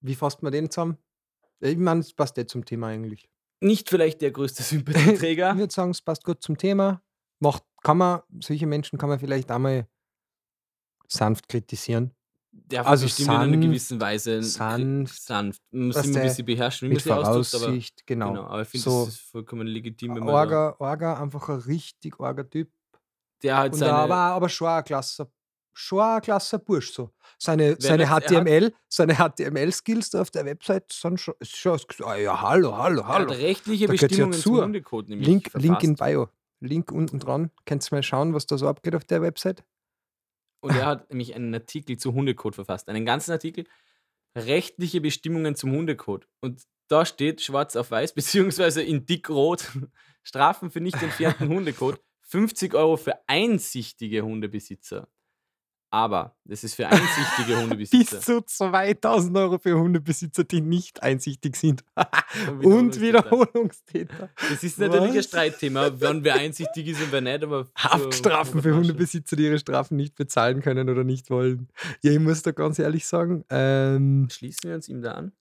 wie 0.00 0.14
fasst 0.14 0.42
man 0.42 0.52
den 0.52 0.70
zusammen? 0.70 0.98
Ich 1.60 1.76
meine, 1.76 2.00
es 2.00 2.12
passt 2.14 2.36
nicht 2.36 2.50
zum 2.50 2.64
Thema 2.64 2.88
eigentlich. 2.88 3.28
Nicht 3.60 3.88
vielleicht 3.88 4.20
der 4.20 4.30
größte 4.30 4.62
Sympathieträger. 4.62 5.50
Ich 5.52 5.58
würde 5.58 5.72
sagen, 5.72 5.90
es 5.90 6.02
passt 6.02 6.24
gut 6.24 6.42
zum 6.42 6.56
Thema. 6.58 7.02
Macht, 7.40 7.62
kann 7.82 7.98
man, 7.98 8.20
solche 8.40 8.66
Menschen 8.66 8.98
kann 8.98 9.08
man 9.08 9.18
vielleicht 9.18 9.50
einmal 9.50 9.86
sanft 11.08 11.48
kritisieren. 11.48 12.12
Der 12.52 12.86
Also 12.86 13.04
bestimmt 13.04 13.28
in 13.28 13.34
einer 13.34 13.44
sanft, 13.52 13.60
gewissen 13.62 14.00
Weise 14.00 14.42
sanft, 14.42 15.22
sanft. 15.22 15.62
Man 15.70 15.88
muss 15.88 15.96
immer 15.96 16.16
ein 16.16 16.22
bisschen 16.22 16.46
beherrschen, 16.46 16.86
wie 16.86 16.90
man 16.90 16.94
Mit 16.94 17.02
sich 17.02 17.12
ausdrückt, 17.12 17.54
aber, 17.54 17.64
Voraussicht, 17.64 18.06
genau. 18.06 18.28
genau, 18.30 18.44
aber 18.44 18.62
ich 18.62 18.68
finde, 18.68 18.84
So, 18.84 19.04
das 19.04 19.14
ist 19.14 19.20
vollkommen 19.20 19.66
legitim, 19.66 20.16
wenn 20.16 20.22
Orga, 20.22 20.74
Orga, 20.78 21.20
einfach 21.20 21.48
ein 21.50 21.60
richtig 21.60 22.18
arger 22.18 22.48
Typ. 22.48 22.70
der 23.42 23.58
halt 23.58 23.74
Und 23.74 23.78
seine, 23.78 23.92
aber, 23.92 24.16
aber 24.16 24.48
schon 24.48 24.68
ein 24.68 24.82
klasser, 24.84 25.30
schon 25.76 26.00
ein 26.00 26.22
klasser 26.22 26.58
Bursch 26.58 26.92
so. 26.92 27.10
Seine, 27.38 27.76
seine 27.78 28.08
hat- 28.08 28.24
HTML, 28.24 28.72
seine 28.88 29.14
HTML-Skills 29.16 30.10
da 30.10 30.22
auf 30.22 30.30
der 30.30 30.46
Website 30.46 30.90
sind 30.90 31.20
schon, 31.20 31.34
schon 31.42 31.78
ah, 32.04 32.16
ja, 32.16 32.40
hallo, 32.40 32.76
hallo, 32.76 33.02
er 33.02 33.08
hat 33.08 33.14
hallo. 33.18 33.32
rechtliche 33.32 33.86
Da 33.86 33.92
gehört's 33.94 34.00
ja 34.02 34.06
Bestimmungen 34.08 34.32
zu. 34.32 34.42
zum 34.54 34.64
Hundecode 34.64 35.08
nämlich 35.10 35.28
Link, 35.28 35.50
Link 35.54 35.82
in. 35.82 35.94
Bio. 35.96 36.28
Link 36.60 36.90
unten 36.90 37.18
dran. 37.18 37.50
Könnt 37.66 37.84
ihr 37.84 37.94
mal 37.94 38.02
schauen, 38.02 38.32
was 38.32 38.46
da 38.46 38.56
so 38.56 38.66
abgeht 38.66 38.94
auf 38.94 39.04
der 39.04 39.20
Website? 39.20 39.64
Und 40.60 40.74
er 40.74 40.86
hat 40.86 41.10
nämlich 41.10 41.34
einen 41.34 41.52
Artikel 41.54 41.98
zu 41.98 42.14
Hundecode 42.14 42.54
verfasst. 42.54 42.88
Einen 42.88 43.04
ganzen 43.04 43.32
Artikel. 43.32 43.64
Rechtliche 44.34 45.02
Bestimmungen 45.02 45.56
zum 45.56 45.72
Hundecode. 45.72 46.26
Und 46.40 46.62
da 46.88 47.04
steht 47.04 47.42
schwarz 47.42 47.76
auf 47.76 47.90
weiß, 47.90 48.14
beziehungsweise 48.14 48.82
in 48.82 49.04
dick-rot, 49.04 49.70
Strafen 50.22 50.70
für 50.70 50.80
nicht 50.80 51.02
entfernten 51.02 51.48
Hundecode, 51.54 52.00
50 52.22 52.74
Euro 52.74 52.96
für 52.96 53.18
einsichtige 53.26 54.22
Hundebesitzer. 54.22 55.08
Aber 55.90 56.36
das 56.44 56.64
ist 56.64 56.74
für 56.74 56.88
einsichtige 56.88 57.56
Hundebesitzer. 57.60 58.16
Bis 58.16 58.24
zu 58.24 58.42
2000 58.42 59.36
Euro 59.36 59.58
für 59.58 59.78
Hundebesitzer, 59.78 60.44
die 60.44 60.60
nicht 60.60 61.02
einsichtig 61.02 61.56
sind. 61.56 61.84
Und 62.62 63.00
Wiederholungstäter. 63.00 64.30
Das 64.50 64.62
ist 64.62 64.78
natürlich 64.78 65.10
ein 65.10 65.16
Was? 65.16 65.24
Streitthema, 65.26 65.90
wann 66.00 66.24
wer 66.24 66.34
einsichtig 66.34 66.88
ist 66.88 67.00
und 67.00 67.12
wer 67.12 67.20
nicht, 67.20 67.42
aber. 67.42 67.68
Haftstrafen 67.76 68.62
für 68.62 68.74
Hundebesitzer, 68.74 69.36
die 69.36 69.44
ihre 69.44 69.58
Strafen 69.58 69.96
nicht 69.96 70.16
bezahlen 70.16 70.60
können 70.60 70.88
oder 70.88 71.04
nicht 71.04 71.30
wollen. 71.30 71.68
Ja, 72.02 72.12
ich 72.12 72.20
muss 72.20 72.42
da 72.42 72.50
ganz 72.50 72.78
ehrlich 72.78 73.06
sagen, 73.06 73.44
ähm, 73.48 74.28
Schließen 74.30 74.68
wir 74.68 74.74
uns 74.74 74.88
ihm 74.88 75.02
da 75.02 75.12
an? 75.12 75.32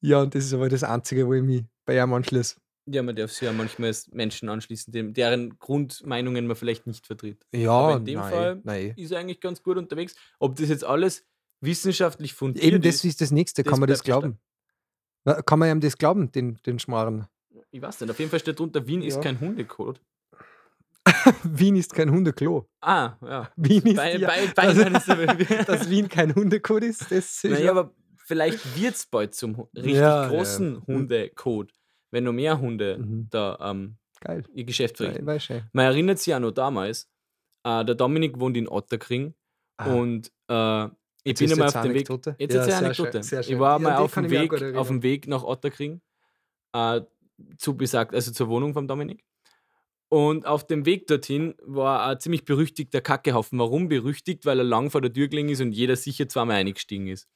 ja, 0.00 0.20
und 0.20 0.34
das 0.34 0.44
ist 0.44 0.54
aber 0.54 0.68
das 0.68 0.82
Einzige, 0.82 1.26
wo 1.26 1.34
ich 1.34 1.42
mich 1.42 1.64
bei 1.84 1.96
ihm 1.96 2.12
anschließe. 2.12 2.56
Ja, 2.90 3.02
man 3.02 3.14
darf 3.16 3.30
sich 3.32 3.42
ja 3.42 3.52
manchmal 3.52 3.92
Menschen 4.12 4.48
anschließen, 4.48 4.92
dem, 4.92 5.12
deren 5.14 5.58
Grundmeinungen 5.58 6.46
man 6.46 6.56
vielleicht 6.56 6.86
nicht 6.86 7.06
vertritt. 7.06 7.44
Ja, 7.52 7.70
Aber 7.72 7.96
in 7.98 8.04
dem 8.06 8.18
nein, 8.18 8.32
Fall 8.32 8.60
nein. 8.64 8.94
Ist 8.96 9.10
er 9.12 9.18
eigentlich 9.20 9.40
ganz 9.40 9.62
gut 9.62 9.76
unterwegs. 9.76 10.14
Ob 10.38 10.56
das 10.56 10.68
jetzt 10.70 10.84
alles 10.84 11.26
wissenschaftlich 11.60 12.32
fundiert 12.34 12.64
Eben 12.64 12.80
das 12.80 12.96
ist, 12.96 13.04
ist 13.04 13.20
das 13.20 13.30
Nächste. 13.30 13.62
das 13.62 13.70
Kann 13.70 13.80
man 13.80 13.88
das 13.88 14.02
glauben? 14.02 14.38
Na, 15.24 15.42
Kann 15.42 15.58
man 15.58 15.70
ihm 15.70 15.80
das 15.80 15.98
glauben, 15.98 16.30
den, 16.32 16.56
den 16.64 16.78
Schmarren? 16.78 17.26
ich 17.70 17.82
weiß 17.82 18.00
nicht. 18.00 18.10
Auf 18.10 18.18
jeden 18.18 18.30
Fall 18.30 18.40
steht 18.40 18.58
drunter, 18.58 18.86
Wien 18.86 19.02
ist 19.02 19.16
Ja. 19.16 19.20
kein 19.20 19.38
Hundecode. 19.40 20.00
Wien 21.42 21.76
ist 21.76 21.94
kein 21.94 22.10
Hundeklo. 22.10 22.68
Ah, 22.80 23.16
ja. 23.22 23.50
Wien 23.56 23.82
ist 23.86 23.96
Bei, 23.96 24.16
ja, 24.16 24.28
bei, 24.54 24.66
ist 24.70 25.08
er- 25.08 25.64
dass 25.64 25.88
Wien 25.90 26.08
kein 26.08 26.34
Hundekot 26.34 26.82
ist, 26.84 27.02
das 27.10 27.10
ist 27.12 27.44
Naja, 27.44 27.64
ja- 27.66 27.70
aber 27.72 27.92
vielleicht 28.16 28.58
wird 28.80 28.94
es 28.94 29.06
bald 29.06 29.34
zum 29.34 29.54
richtig 29.74 29.94
Ja, 29.94 30.24
ja. 30.24 30.28
großen 30.28 30.86
Hundecode, 30.86 31.72
wenn 32.10 32.24
noch 32.24 32.32
mehr 32.32 32.58
Hunde 32.60 32.98
Mhm. 32.98 33.26
da 33.30 33.58
ähm, 33.60 33.96
geil. 34.20 34.44
ihr 34.54 34.64
Geschäft 34.64 34.96
verrichten. 34.98 35.24
Man 35.72 35.84
erinnert 35.84 36.18
sich 36.18 36.28
ja 36.28 36.40
noch 36.40 36.52
damals, 36.52 37.08
äh, 37.64 37.84
der 37.84 37.94
Dominik 37.94 38.38
wohnt 38.40 38.56
in 38.56 38.68
Otterkring 38.68 39.34
Ah. 39.76 39.94
und 39.94 40.32
äh, 40.48 40.84
ich 41.24 41.32
Jetzt 41.32 41.38
bin 41.40 41.52
einmal 41.52 41.68
auf 41.68 41.72
dem 41.74 41.82
Weg. 41.84 41.90
Anekdote. 42.10 42.36
Jetzt 42.38 42.54
Ja, 42.54 42.62
ist 42.62 42.72
eine 42.74 42.94
schön, 42.94 43.06
Anekdote. 43.06 43.40
ich 43.52 43.58
war 43.58 43.72
Ja, 43.74 43.78
mal 43.78 43.96
auf 43.96 44.14
dem, 44.14 44.30
Weg, 44.30 44.52
auf 44.76 44.88
dem 44.88 45.02
Weg 45.02 45.28
nach 45.28 45.42
Otterkring, 45.44 46.00
äh, 46.72 47.02
zu 47.58 47.76
besagt, 47.76 48.14
also 48.14 48.32
zur 48.32 48.48
Wohnung 48.48 48.72
vom 48.72 48.88
Dominik. 48.88 49.24
Und 50.10 50.46
auf 50.46 50.66
dem 50.66 50.86
Weg 50.86 51.06
dorthin 51.06 51.54
war 51.62 52.06
ein 52.06 52.18
ziemlich 52.18 52.44
berüchtigter 52.46 53.02
Kackehaufen. 53.02 53.58
Warum 53.58 53.88
berüchtigt? 53.88 54.46
Weil 54.46 54.58
er 54.58 54.64
lang 54.64 54.90
vor 54.90 55.02
der 55.02 55.12
Tür 55.12 55.28
gelegen 55.28 55.50
ist 55.50 55.60
und 55.60 55.72
jeder 55.72 55.96
sicher 55.96 56.26
zweimal 56.28 56.56
eingestiegen 56.56 57.08
ist. 57.08 57.28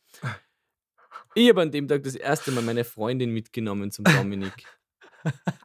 Ich 1.35 1.49
habe 1.49 1.62
an 1.62 1.71
dem 1.71 1.88
Tag 1.88 2.03
das 2.03 2.14
erste 2.14 2.51
Mal 2.53 2.62
meine 2.62 2.85
Freundin 2.85 3.31
mitgenommen 3.31 3.90
zum 3.90 4.05
Dominik. 4.05 4.53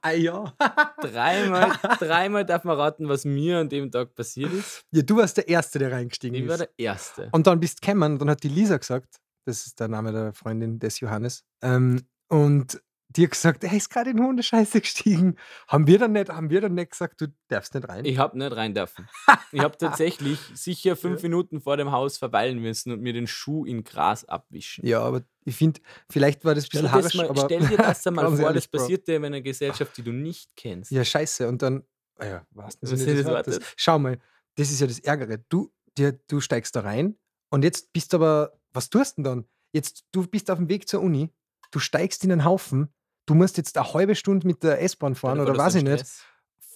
Ah 0.03 0.11
ja. 0.11 0.53
Dreimal, 1.01 1.71
dreimal 1.99 2.45
darf 2.45 2.63
man 2.63 2.77
raten, 2.77 3.09
was 3.09 3.25
mir 3.25 3.57
an 3.57 3.69
dem 3.69 3.89
Tag 3.89 4.13
passiert 4.13 4.53
ist. 4.53 4.83
ja. 4.91 5.01
Du 5.01 5.17
warst 5.17 5.35
der 5.37 5.47
Erste, 5.47 5.79
der 5.79 5.91
reingestiegen 5.91 6.35
Ich 6.37 6.47
war 6.47 6.53
ist. 6.53 6.59
der 6.59 6.69
Erste. 6.77 7.29
Und 7.31 7.47
dann 7.47 7.59
bist 7.59 7.79
du 7.81 7.87
gekommen 7.87 8.11
und 8.13 8.19
dann 8.21 8.29
hat 8.29 8.43
die 8.43 8.49
Lisa 8.49 8.77
gesagt, 8.77 9.15
das 9.47 9.65
ist 9.65 9.79
der 9.79 9.87
Name 9.87 10.11
der 10.11 10.33
Freundin 10.33 10.77
des 10.77 10.99
Johannes, 10.99 11.43
ähm, 11.63 12.03
und 12.29 12.79
hat 13.23 13.31
gesagt, 13.31 13.63
er 13.63 13.73
ist 13.73 13.89
gerade 13.89 14.11
in 14.11 14.19
Hundescheiße 14.19 14.81
gestiegen. 14.81 15.35
Haben 15.67 15.87
wir 15.87 15.99
dann 15.99 16.11
nicht, 16.13 16.29
haben 16.29 16.49
wir 16.49 16.61
dann 16.61 16.75
nicht 16.75 16.91
gesagt, 16.91 17.21
du 17.21 17.27
darfst 17.47 17.73
nicht 17.73 17.87
rein? 17.87 18.05
Ich 18.05 18.17
habe 18.17 18.37
nicht 18.37 18.55
rein 18.55 18.73
dürfen. 18.73 19.07
Ich 19.53 19.61
habe 19.61 19.77
tatsächlich 19.77 20.39
sicher 20.53 20.97
fünf 20.97 21.23
Minuten 21.23 21.61
vor 21.61 21.77
dem 21.77 21.91
Haus 21.91 22.17
verweilen 22.17 22.59
müssen 22.59 22.91
und 22.91 23.01
mir 23.01 23.13
den 23.13 23.27
Schuh 23.27 23.65
in 23.65 23.83
Gras 23.85 24.25
abwischen. 24.25 24.85
ja, 24.85 24.99
aber 24.99 25.23
ich 25.45 25.55
finde, 25.55 25.79
vielleicht 26.09 26.43
war 26.43 26.53
das 26.53 26.65
ein 26.65 26.69
bisschen 26.69 26.85
dir, 26.87 26.91
das 26.91 27.03
harisch, 27.03 27.15
mal, 27.15 27.29
aber 27.29 27.45
stell 27.45 27.65
dir 27.65 27.77
das 27.77 28.05
einmal 28.07 28.27
vor, 28.27 28.39
ehrlich, 28.39 28.69
das 28.69 28.81
passiert 28.81 29.07
dir 29.07 29.15
in 29.15 29.25
einer 29.25 29.39
Gesellschaft, 29.39 29.95
die 29.95 30.03
du 30.03 30.11
nicht 30.11 30.57
kennst. 30.57 30.91
Ja, 30.91 31.05
scheiße. 31.05 31.47
Und 31.47 31.61
dann, 31.61 31.83
ah 32.17 32.25
ja, 32.25 32.47
was 32.51 32.77
Was 32.81 32.91
ist 32.91 33.07
das 33.07 33.25
Wort? 33.25 33.59
Schau 33.77 33.97
mal, 33.99 34.19
das 34.55 34.69
ist 34.69 34.81
ja 34.81 34.87
das 34.87 34.99
Ärgere. 34.99 35.37
Du, 35.47 35.71
dir, 35.97 36.19
du 36.27 36.41
steigst 36.41 36.75
da 36.75 36.81
rein 36.81 37.17
und 37.49 37.63
jetzt 37.63 37.93
bist 37.93 38.13
aber, 38.13 38.59
was 38.73 38.89
tust 38.89 39.17
du 39.17 39.23
denn 39.23 39.23
dann? 39.23 39.45
Jetzt, 39.71 40.05
du 40.11 40.27
bist 40.27 40.51
auf 40.51 40.57
dem 40.57 40.67
Weg 40.67 40.89
zur 40.89 41.01
Uni, 41.01 41.29
du 41.71 41.79
steigst 41.79 42.23
in 42.25 42.31
einen 42.31 42.43
Haufen, 42.43 42.93
du 43.27 43.35
musst 43.35 43.57
jetzt 43.57 43.77
eine 43.77 43.93
halbe 43.93 44.15
Stunde 44.15 44.47
mit 44.47 44.63
der 44.63 44.81
S-Bahn 44.81 45.13
fahren 45.13 45.39
oder 45.39 45.55
weiß 45.55 45.75
ich 45.75 45.83
nicht. 45.83 46.05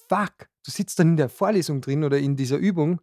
Fuck, 0.07 0.49
du 0.63 0.71
sitzt 0.71 0.99
dann 0.99 1.09
in 1.09 1.17
der 1.17 1.29
Vorlesung 1.29 1.81
drin 1.81 2.03
oder 2.03 2.19
in 2.19 2.35
dieser 2.35 2.57
Übung 2.57 3.01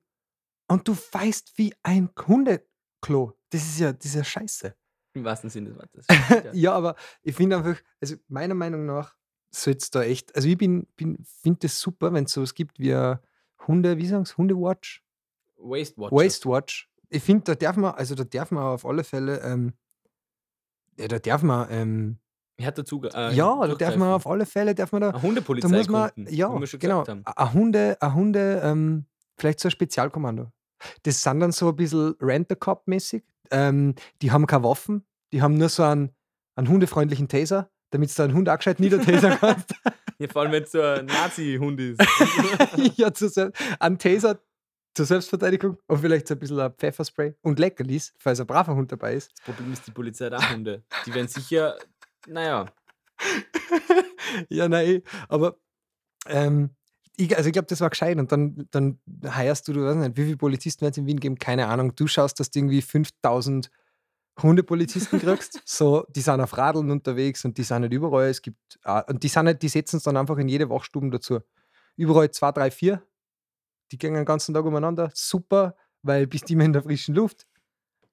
und 0.68 0.86
du 0.86 0.94
weißt 0.94 1.56
wie 1.56 1.74
ein 1.82 2.10
Hundeklo. 2.26 3.32
Das 3.50 3.62
ist 3.62 3.80
ja, 3.80 3.92
das 3.92 4.04
ist 4.04 4.14
ja 4.14 4.24
scheiße. 4.24 4.74
Im 5.14 5.24
wahrsten 5.24 5.50
Sinne 5.50 5.70
des 5.70 5.78
Wortes. 5.78 6.06
Ja. 6.44 6.52
Ja, 6.52 6.72
aber 6.74 6.94
ich 7.22 7.34
finde 7.34 7.56
einfach, 7.56 7.82
also 8.00 8.16
meiner 8.28 8.54
Meinung 8.54 8.84
nach 8.84 9.16
sollte 9.50 9.78
es 9.78 9.90
da 9.90 10.02
echt, 10.02 10.36
also 10.36 10.46
ich 10.46 10.58
bin, 10.58 10.86
bin 10.96 11.18
finde 11.24 11.60
das 11.60 11.80
super, 11.80 12.12
wenn 12.12 12.24
es 12.24 12.32
sowas 12.32 12.54
gibt 12.54 12.78
wie 12.78 12.94
ein 12.94 13.18
Hunde, 13.66 13.96
wie 13.96 14.06
sagen 14.06 14.26
Hundewatch? 14.36 15.02
Waste 15.56 15.96
Watcher. 15.96 16.16
Waste 16.16 16.48
Watch. 16.48 16.90
Ich 17.08 17.22
finde, 17.22 17.44
da 17.44 17.54
darf 17.54 17.76
man, 17.76 17.94
also 17.94 18.14
da 18.14 18.24
darf 18.24 18.50
man 18.50 18.62
auf 18.64 18.84
alle 18.84 19.02
Fälle, 19.02 19.40
ähm, 19.40 19.72
ja, 20.98 21.08
da 21.08 21.18
darf 21.18 21.42
man, 21.42 21.66
ähm, 21.70 22.18
Er 22.58 22.66
hat 22.66 22.78
dazu. 22.78 23.00
Äh, 23.04 23.34
ja, 23.34 23.66
da 23.66 23.74
darf 23.74 23.96
man 23.96 24.08
auf 24.12 24.26
alle 24.26 24.44
Fälle, 24.44 24.74
darf 24.74 24.90
man 24.90 25.02
da, 25.02 25.10
Eine 25.10 25.22
Hundepolizei 25.22 25.68
da 25.68 25.76
muss 25.76 25.88
man, 25.88 26.10
gründen, 26.10 26.34
ja, 26.34 26.48
genau, 26.78 27.04
ein 27.04 27.52
Hunde, 27.52 27.96
ein 28.00 28.14
Hunde, 28.14 28.60
ähm, 28.64 29.06
vielleicht 29.38 29.60
so 29.60 29.68
ein 29.68 29.70
Spezialkommando. 29.70 30.50
Das 31.04 31.22
sind 31.22 31.40
dann 31.40 31.52
so 31.52 31.68
ein 31.68 31.76
bisschen 31.76 32.14
Rent-a-Cop-mäßig. 32.20 33.22
Ähm, 33.50 33.94
die 34.22 34.32
haben 34.32 34.46
keine 34.46 34.64
Waffen, 34.64 35.06
die 35.32 35.40
haben 35.40 35.54
nur 35.54 35.68
so 35.68 35.84
einen, 35.84 36.10
einen 36.56 36.68
hundefreundlichen 36.68 37.28
Taser, 37.28 37.70
damit 37.90 38.10
du 38.10 38.14
da 38.16 38.24
einen 38.24 38.34
Hund 38.34 38.48
auch 38.48 38.56
gescheit 38.56 38.80
niedertasern 38.80 39.38
kannst. 39.40 39.74
Ja, 40.18 40.28
vor 40.28 40.42
allem, 40.42 40.52
wenn 40.52 40.64
es 40.64 40.72
so 40.72 40.82
ein 40.82 41.06
Nazi-Hund 41.06 41.80
ist. 41.80 42.02
ja, 42.96 43.14
zu 43.14 43.52
ein 43.78 43.98
Taser 43.98 44.40
zur 44.94 45.06
Selbstverteidigung 45.06 45.78
und 45.86 45.98
vielleicht 45.98 46.26
so 46.26 46.34
ein 46.34 46.40
bisschen 46.40 46.58
ein 46.58 46.72
Pfefferspray 46.72 47.34
und 47.42 47.60
Leckerlis, 47.60 48.12
falls 48.18 48.40
ein 48.40 48.48
braver 48.48 48.74
Hund 48.74 48.90
dabei 48.90 49.14
ist. 49.14 49.30
Das 49.30 49.44
Problem 49.44 49.72
ist, 49.72 49.86
die 49.86 49.92
Polizei 49.92 50.26
hat 50.26 50.34
auch 50.34 50.50
Hunde. 50.50 50.82
Die 51.06 51.14
werden 51.14 51.28
sicher, 51.28 51.78
naja, 52.26 52.72
ja, 54.48 54.68
nein, 54.68 55.02
aber 55.28 55.58
ähm, 56.26 56.70
ich, 57.16 57.36
also 57.36 57.48
ich 57.48 57.52
glaube, 57.52 57.66
das 57.66 57.80
war 57.80 57.90
gescheit. 57.90 58.16
Und 58.18 58.30
dann, 58.30 58.68
dann 58.70 59.00
heierst 59.24 59.66
du, 59.66 59.72
du 59.72 59.84
weißt 59.84 59.98
nicht, 59.98 60.16
wie 60.16 60.24
viele 60.24 60.36
Polizisten 60.36 60.82
werden 60.82 60.92
es 60.92 60.98
in 60.98 61.06
Wien 61.06 61.18
geben? 61.18 61.36
Keine 61.36 61.66
Ahnung. 61.66 61.94
Du 61.96 62.06
schaust, 62.06 62.38
dass 62.38 62.50
du 62.50 62.60
irgendwie 62.60 62.80
5000 62.80 63.70
Hundepolizisten 64.40 65.18
kriegst. 65.18 65.60
so, 65.66 66.06
die 66.10 66.20
sind 66.20 66.40
auf 66.40 66.56
Radeln 66.56 66.92
unterwegs 66.92 67.44
und 67.44 67.58
die 67.58 67.64
sind 67.64 67.82
nicht 67.82 67.92
überall. 67.92 68.28
Es 68.28 68.40
gibt, 68.40 68.78
äh, 68.84 69.02
und 69.08 69.24
die, 69.24 69.28
sind 69.28 69.46
nicht, 69.46 69.62
die 69.62 69.68
setzen 69.68 69.96
es 69.96 70.04
dann 70.04 70.16
einfach 70.16 70.38
in 70.38 70.48
jede 70.48 70.70
Wachstube 70.70 71.10
dazu. 71.10 71.40
Überall 71.96 72.30
zwei, 72.30 72.52
drei, 72.52 72.70
vier. 72.70 73.02
Die 73.90 73.98
gehen 73.98 74.14
den 74.14 74.24
ganzen 74.24 74.54
Tag 74.54 74.64
umeinander. 74.64 75.10
Super, 75.12 75.74
weil 76.02 76.28
bist 76.28 76.48
immer 76.52 76.64
in 76.64 76.72
der 76.72 76.84
frischen 76.84 77.16
Luft. 77.16 77.48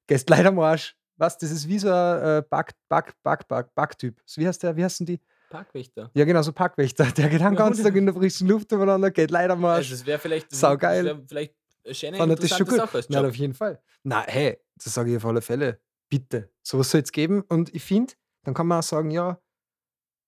Gehst 0.08 0.30
leider 0.32 0.50
am 0.50 0.60
Arsch. 0.60 0.98
Was, 1.18 1.38
das 1.38 1.52
ist 1.52 1.68
wie 1.68 1.80
so 1.80 1.90
ein 1.90 2.22
äh, 2.22 2.44
Back, 2.50 2.74
Back, 2.90 3.16
Back, 3.24 3.48
Backtyp. 3.74 4.22
So, 4.26 4.42
Wie 4.42 4.48
heißt 4.48 4.64
der? 4.64 4.76
Wie 4.76 4.84
heißen 4.84 5.06
die? 5.06 5.20
Parkwächter. 5.50 6.12
Ja, 6.14 6.26
genau, 6.26 6.42
so 6.42 6.52
Parkwächter. 6.52 7.06
Der 7.12 7.30
geht 7.30 7.40
den 7.40 7.56
ganzen 7.56 7.84
Tag 7.84 7.96
in 7.96 8.06
der 8.06 8.16
frischen 8.16 8.48
Luft 8.48 8.74
umeinander, 8.74 9.12
geht 9.12 9.32
leider 9.32 9.54
Arsch. 9.54 9.92
Also 9.92 9.96
es 9.96 10.06
wäre 10.06 10.20
vielleicht, 10.20 10.54
Saugeil. 10.54 11.04
das 11.04 11.18
wär 11.18 11.26
vielleicht 11.28 11.56
eine 11.86 11.96
schöne, 11.96 12.18
Fand 12.18 12.32
das 12.32 12.50
schon 12.50 12.60
interessante 12.60 12.72
gut? 12.72 12.80
Sache 12.80 12.98
als 12.98 13.10
Nein, 13.10 13.26
auf 13.26 13.36
jeden 13.36 13.54
Fall. 13.54 13.82
Na, 14.04 14.24
hey, 14.28 14.60
das 14.76 14.94
sage 14.94 15.12
ich 15.12 15.18
auf 15.18 15.26
alle 15.26 15.42
Fälle. 15.42 15.80
Bitte. 16.10 16.52
Sowas 16.62 16.92
soll 16.92 17.02
es 17.02 17.12
geben. 17.12 17.42
Und 17.42 17.74
ich 17.74 17.84
finde, 17.84 18.14
dann 18.44 18.54
kann 18.54 18.68
man 18.68 18.80
auch 18.80 18.84
sagen, 18.84 19.12
ja, 19.12 19.40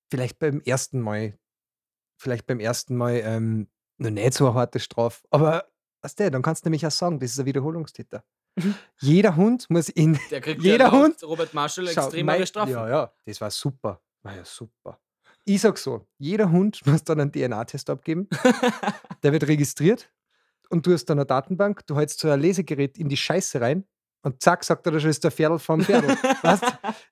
vielleicht 0.10 0.40
beim 0.40 0.62
ersten 0.62 1.02
Mal, 1.02 1.38
vielleicht 2.20 2.46
beim 2.48 2.60
ersten 2.60 2.96
Mal 2.96 3.22
ähm, 3.24 3.68
noch 3.98 4.12
nicht 4.12 4.34
so 4.34 4.48
eine 4.48 4.56
harte 4.56 4.80
Strafe. 4.80 5.26
Aber 5.30 5.68
weißt 6.02 6.20
du, 6.20 6.32
dann 6.32 6.42
kannst 6.42 6.64
du 6.64 6.70
nämlich 6.70 6.86
auch 6.86 6.92
sagen, 6.92 7.20
das 7.20 7.32
ist 7.32 7.40
ein 7.40 7.46
Wiederholungstäter. 7.46 8.24
Jeder 9.00 9.36
Hund 9.36 9.70
muss 9.70 9.90
in. 9.90 10.18
Der 10.32 10.42
kriegt 10.42 10.62
Jeder 10.62 10.86
ja 10.86 10.92
Hund- 10.92 11.24
Robert 11.24 11.54
Marshall 11.54 11.88
Schau, 11.88 12.02
extremere 12.04 12.38
mein- 12.40 12.48
Strafen. 12.48 12.72
Ja, 12.72 12.90
ja, 12.90 13.12
das 13.26 13.40
war 13.42 13.52
super. 13.52 14.02
War 14.24 14.36
ja 14.36 14.44
super. 14.46 15.00
Ich 15.46 15.62
sag 15.62 15.78
so, 15.78 16.06
jeder 16.18 16.52
Hund 16.52 16.82
muss 16.86 17.04
dann 17.04 17.22
einen 17.22 17.32
DNA-Test 17.32 17.90
abgeben. 17.90 18.28
der 19.24 19.32
wird 19.32 19.48
registriert 19.48 20.10
und 20.70 20.86
du 20.86 20.92
hast 20.94 21.06
dann 21.06 21.20
eine 21.20 21.26
Datenbank, 21.26 21.86
du 21.88 21.96
hältst 21.98 22.20
so 22.20 22.30
ein 22.30 22.40
Lesegerät 22.42 22.98
in 22.98 23.08
die 23.10 23.16
Scheiße 23.18 23.62
rein 23.62 23.86
und 24.24 24.42
zack, 24.44 24.64
sagt 24.66 24.86
er, 24.88 24.92
das 24.92 25.06
ist 25.06 25.24
der 25.24 25.32
Pferdl 25.32 25.60
vom 25.60 25.82
Pferdl. 25.82 26.10
weißt 26.42 26.64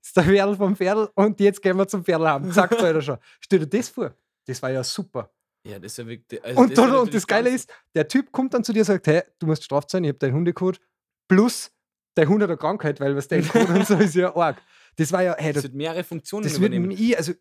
ist 0.02 0.18
der 0.18 0.24
Pferdl 0.24 0.56
vom 0.58 0.76
Pferdl 0.76 1.10
und 1.16 1.40
jetzt 1.40 1.62
gehen 1.62 1.78
wir 1.78 1.88
zum 1.88 2.04
Pferdl 2.04 2.28
haben. 2.28 2.52
Zack, 2.52 2.72
sagt 2.72 2.82
er 2.82 3.02
schon. 3.02 3.18
Stell 3.40 3.60
dir 3.60 3.68
das 3.68 3.88
vor. 3.90 4.14
Das 4.46 4.62
war 4.62 4.72
ja 4.72 4.84
super. 4.84 5.32
Ja, 5.66 5.80
das 5.80 5.94
ist 5.94 5.98
ja 6.00 6.06
wirklich. 6.08 6.44
Also 6.44 6.60
Und, 6.62 6.78
das 6.78 6.92
und 6.92 7.14
das 7.14 7.26
Geile 7.26 7.50
ist, 7.50 7.72
der 7.96 8.08
Typ 8.08 8.32
kommt 8.32 8.54
dann 8.54 8.64
zu 8.64 8.74
dir 8.74 8.82
und 8.82 8.86
sagt, 8.86 9.08
hey, 9.08 9.24
du 9.40 9.48
musst 9.48 9.64
straft 9.64 9.90
sein, 9.90 10.04
ich 10.04 10.10
habe 10.10 10.20
deinen 10.20 10.34
Hundecode 10.36 10.80
plus 11.28 11.72
hat 12.18 12.28
eine 12.28 12.58
Krankheit, 12.58 13.00
weil 13.00 13.16
was 13.16 13.28
dein 13.28 13.48
Code 13.48 13.74
und 13.74 13.86
so 13.88 13.96
ist 13.96 14.16
ja 14.16 14.36
arg. 14.36 14.62
Das 14.96 15.12
war 15.12 15.22
ja, 15.24 15.36
hey, 15.38 15.52
Das 15.52 15.56
das, 15.56 15.64
wird 15.64 15.74
mehrere 15.76 16.04
Funktionen 16.04 16.44
das 16.44 16.60
wird 16.62 16.74
übernehmen. 16.74 16.92
ich, 16.92 17.18
also 17.18 17.34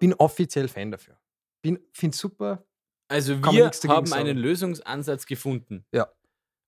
bin 0.00 0.12
offiziell 0.14 0.66
Fan 0.68 0.90
dafür. 0.90 1.16
Bin, 1.62 1.78
finde 1.92 2.16
super. 2.16 2.64
Also 3.08 3.40
wir 3.40 3.70
haben 3.88 4.12
einen. 4.12 4.36
Lösungsansatz 4.36 5.26
gefunden. 5.26 5.84
Ja. 5.92 6.08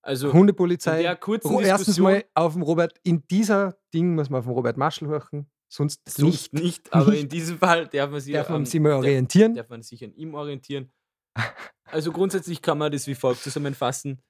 Also 0.01 0.31
Hundepolizei. 0.31 1.01
der 1.01 1.17
kurzen 1.17 1.49
Ro- 1.49 1.59
Erstens 1.59 1.87
Diskussion, 1.95 2.13
mal 2.13 2.25
auf 2.33 2.53
dem 2.53 2.61
Robert, 2.61 2.97
in 3.03 3.27
dieser 3.27 3.77
Ding 3.93 4.15
muss 4.15 4.29
man 4.29 4.39
auf 4.39 4.45
den 4.45 4.53
Robert 4.53 4.77
Marschall 4.77 5.09
hören, 5.09 5.49
sonst 5.67 6.01
sonst 6.09 6.53
nicht. 6.53 6.53
nicht, 6.63 6.93
aber 6.93 7.11
Nicht. 7.11 7.23
in 7.23 7.29
diesem 7.29 7.57
Fall 7.59 7.87
darf 7.87 8.09
man 8.09 8.21
sich, 8.21 8.33
Darf 8.33 8.47
man 8.47 8.61
an- 8.61 8.65
sich 8.65 8.79
mal 8.79 8.89
darf- 8.91 8.99
orientieren. 8.99 9.55
darf 9.55 9.67
man 9.67 9.81
sich 9.81 10.01
an 10.05 10.13
ihm 10.13 10.33
orientieren. 10.35 10.89
Also 11.91 12.13
grundsätzlich 12.13 12.61
kann 12.61 12.77
man 12.77 12.91
das 12.93 13.07
wie 13.07 13.15
folgt 13.15 13.41
zusammenfassen. 13.41 14.21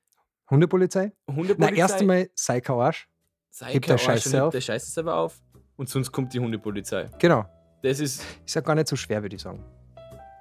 Hundepolizei? 0.49 1.11
Hundepolizei, 1.27 1.71
Na, 1.71 1.77
erst 1.77 1.99
einmal 2.01 2.29
sei 2.35 2.61
kein 2.61 2.75
Arsch. 2.77 3.07
sei 3.49 3.73
hebt 3.73 3.85
kein 3.85 3.93
der 3.93 3.97
Scheiße 3.97 4.11
Arsch 4.11 4.33
hebt 4.33 4.43
auf. 4.43 4.51
der 4.51 4.61
Scheiße 4.61 4.91
selber 4.91 5.15
auf 5.17 5.41
und 5.77 5.89
sonst 5.89 6.11
kommt 6.11 6.33
die 6.33 6.39
Hundepolizei. 6.39 7.09
Genau. 7.19 7.45
Das 7.81 7.99
ist, 7.99 8.21
Ist 8.45 8.55
ja 8.55 8.61
gar 8.61 8.75
nicht 8.75 8.87
so 8.87 8.95
schwer, 8.95 9.21
würde 9.21 9.35
ich 9.35 9.41
sagen. 9.41 9.63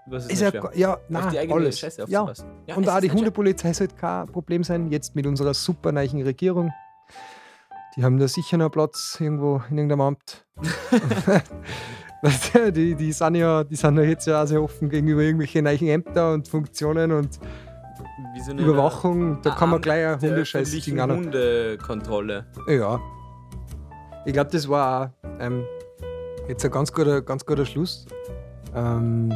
was 0.07 0.25
ist, 0.25 0.33
Ist 0.33 0.41
ja, 0.43 0.51
schwer? 0.51 0.71
ja, 0.75 0.99
nein, 1.09 1.31
die 1.31 1.39
eigene 1.39 1.55
alles. 1.55 1.79
Scheiße 1.79 2.05
ja. 2.09 2.27
Ja, 2.67 2.75
Und 2.77 2.87
ist 2.87 3.01
die. 3.03 3.11
Hundepolizei 3.11 3.73
sollte 3.73 3.95
kein 3.95 4.27
Problem 4.27 4.65
sein, 4.65 4.91
jetzt 4.91 5.15
mit 5.15 5.27
unserer 5.27 5.55
super 5.55 5.93
neuen 5.93 6.23
Regierung. 6.23 6.73
Die 7.97 8.03
haben 8.05 8.19
da 8.19 8.27
sicher 8.29 8.57
noch 8.57 8.71
Platz 8.71 9.17
irgendwo 9.21 9.63
in 9.71 9.79
irgendeinem 9.79 10.01
Amt. 10.03 10.47
Die, 12.75 12.97
die, 12.97 13.13
sind 13.13 13.37
ja, 13.37 13.63
die 13.63 13.77
sind 13.77 13.97
ja 13.97 14.03
jetzt 14.03 14.27
ja 14.27 14.43
auch 14.43 14.47
sehr 14.47 14.61
offen 14.61 14.89
gegenüber 14.89 15.23
irgendwelchen 15.23 15.63
neuen 15.65 15.87
Ämtern 15.87 16.35
und 16.35 16.49
Funktionen 16.49 17.13
und 17.13 17.39
Wie 18.35 18.41
so 18.41 18.51
eine 18.53 18.63
Überwachung. 18.63 19.41
Da 19.43 19.51
kann 19.51 19.71
man 19.71 19.81
gleich 19.81 20.07
ein 20.07 20.19
der 20.21 20.31
Hundescheiß 20.31 20.63
öffentlichen 20.69 20.91
Ding 20.97 21.01
auch 21.01 21.07
noch. 21.07 21.17
Hundekontrolle. 21.17 22.47
Ja. 22.69 23.01
Ich 24.27 24.33
glaube, 24.33 24.51
das 24.51 24.69
war 24.69 25.13
auch, 25.23 25.29
ähm, 25.41 25.65
jetzt 26.49 26.65
ein 26.65 26.71
ganz 26.71 26.93
guter, 26.93 27.23
ganz 27.23 27.45
guter 27.47 27.65
Schluss. 27.65 28.07
Ähm, 28.75 29.33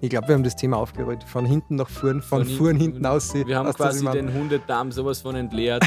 ich 0.00 0.10
glaube, 0.10 0.28
wir 0.28 0.34
haben 0.36 0.44
das 0.44 0.54
Thema 0.56 0.76
aufgerollt. 0.78 1.24
Von 1.24 1.44
hinten 1.44 1.74
nach 1.76 1.88
vorn, 1.88 2.22
von, 2.22 2.44
Von 2.44 2.56
vorn 2.56 2.76
hinten- 2.76 2.92
hinten 2.92 3.06
aus. 3.06 3.34
Wir 3.34 3.56
haben 3.58 3.72
quasi 3.72 4.04
den 4.10 4.32
Hundedarm 4.32 4.92
sowas 4.92 5.20
von 5.20 5.34
entleert. 5.34 5.84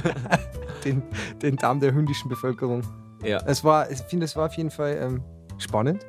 den, 0.84 1.02
den 1.40 1.56
Darm 1.56 1.80
der 1.80 1.92
hündischen 1.94 2.28
Bevölkerung. 2.28 2.82
ja, 3.24 3.38
Es 3.46 3.62
war, 3.64 3.90
ich 3.90 3.98
finde, 4.00 4.24
es 4.24 4.34
war 4.36 4.46
auf 4.46 4.54
jeden 4.54 4.70
Fall 4.70 4.98
ähm, 5.00 5.22
spannend. 5.58 6.04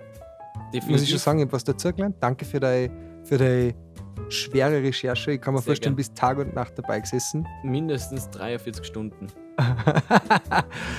Muss 0.73 0.73
ich 0.73 0.81
schon 0.81 0.89
definitiv. 0.91 1.21
sagen, 1.21 1.39
ich 1.39 1.45
habe 1.45 1.53
was 1.53 1.63
dazu 1.63 1.91
gelernt. 1.93 2.15
Danke 2.19 2.45
für 2.45 2.59
deine, 2.59 2.89
für 3.23 3.37
deine 3.37 3.73
schwere 4.31 4.81
Recherche. 4.83 5.31
Ich 5.31 5.41
kann 5.41 5.53
mir 5.53 5.59
Sehr 5.59 5.67
vorstellen, 5.67 5.95
gern. 5.95 5.97
bis 5.97 6.13
Tag 6.13 6.37
und 6.37 6.55
Nacht 6.55 6.77
dabei 6.77 6.99
gesessen. 6.99 7.47
Mindestens 7.63 8.29
43 8.29 8.85
Stunden. 8.85 9.27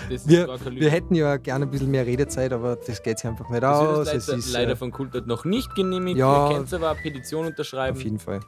Das 0.08 0.22
ist 0.22 0.28
wir, 0.28 0.46
wir 0.70 0.90
hätten 0.90 1.14
ja 1.14 1.36
gerne 1.36 1.64
ein 1.64 1.70
bisschen 1.70 1.90
mehr 1.90 2.06
Redezeit, 2.06 2.52
aber 2.52 2.76
das 2.76 3.02
geht 3.02 3.18
sich 3.18 3.28
einfach 3.28 3.48
nicht 3.48 3.62
Das 3.62 3.78
aus. 3.78 4.08
Es 4.08 4.26
leider, 4.26 4.38
ist, 4.38 4.52
leider 4.52 4.72
äh, 4.72 4.76
von 4.76 4.90
Kultort 4.90 5.26
noch 5.26 5.44
nicht 5.44 5.74
genehmigt. 5.74 6.18
Ja. 6.18 6.50
Ihr 6.50 6.56
könnt 6.56 6.74
aber 6.74 6.90
eine 6.90 7.00
Petition 7.00 7.46
unterschreiben. 7.46 7.96
auf 7.96 8.04
jeden 8.04 8.18
Fall. 8.18 8.40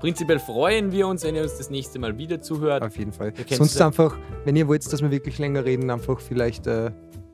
Prinzipiell 0.00 0.38
freuen 0.38 0.92
wir 0.92 1.06
uns, 1.06 1.24
wenn 1.24 1.36
ihr 1.36 1.42
uns 1.42 1.56
das 1.56 1.70
nächste 1.70 1.98
Mal 1.98 2.18
wieder 2.18 2.40
zuhört. 2.40 2.82
Auf 2.82 2.96
jeden 2.96 3.12
Fall. 3.12 3.32
Sonst 3.50 3.80
einfach, 3.80 4.16
wenn 4.44 4.56
ihr 4.56 4.68
wollt, 4.68 4.90
dass 4.92 5.00
wir 5.00 5.10
wirklich 5.10 5.38
länger 5.38 5.64
reden, 5.64 5.90
einfach 5.90 6.20
vielleicht 6.20 6.66
äh, 6.66 6.90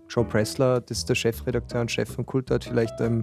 Joe 0.09 0.25
Pressler, 0.25 0.81
das 0.81 0.99
ist 0.99 1.09
der 1.09 1.15
Chefredakteur 1.15 1.81
und 1.81 1.91
Chef 1.91 2.13
von 2.13 2.27
Kultort, 2.27 2.65
vielleicht 2.65 3.01
ähm, 3.01 3.23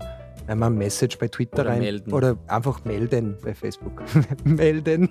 einmal 0.50 0.70
ein 0.70 0.78
Message 0.78 1.18
bei 1.18 1.28
Twitter 1.28 1.62
Oder 1.62 1.70
rein. 1.72 1.80
melden. 1.80 2.14
Oder 2.14 2.38
einfach 2.48 2.84
melden 2.86 3.38
bei 3.44 3.54
Facebook. 3.54 4.04
melden. 4.44 5.10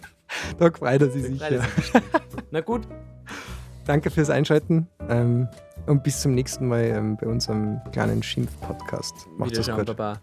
da 0.58 0.70
freut 0.70 1.02
er 1.02 1.10
sich 1.10 1.40
er 1.40 1.62
sicher. 1.62 2.02
Na 2.50 2.60
gut, 2.60 2.86
Danke 3.84 4.10
fürs 4.10 4.30
Einschalten 4.30 4.86
ähm, 5.08 5.48
und 5.86 6.04
bis 6.04 6.20
zum 6.20 6.34
nächsten 6.34 6.68
Mal 6.68 6.84
ähm, 6.84 7.16
bei 7.16 7.26
unserem 7.26 7.80
kleinen 7.92 8.22
Schimpf-Podcast. 8.22 9.26
Macht's 9.36 9.68
gut. 9.68 9.86
Baba. 9.86 10.20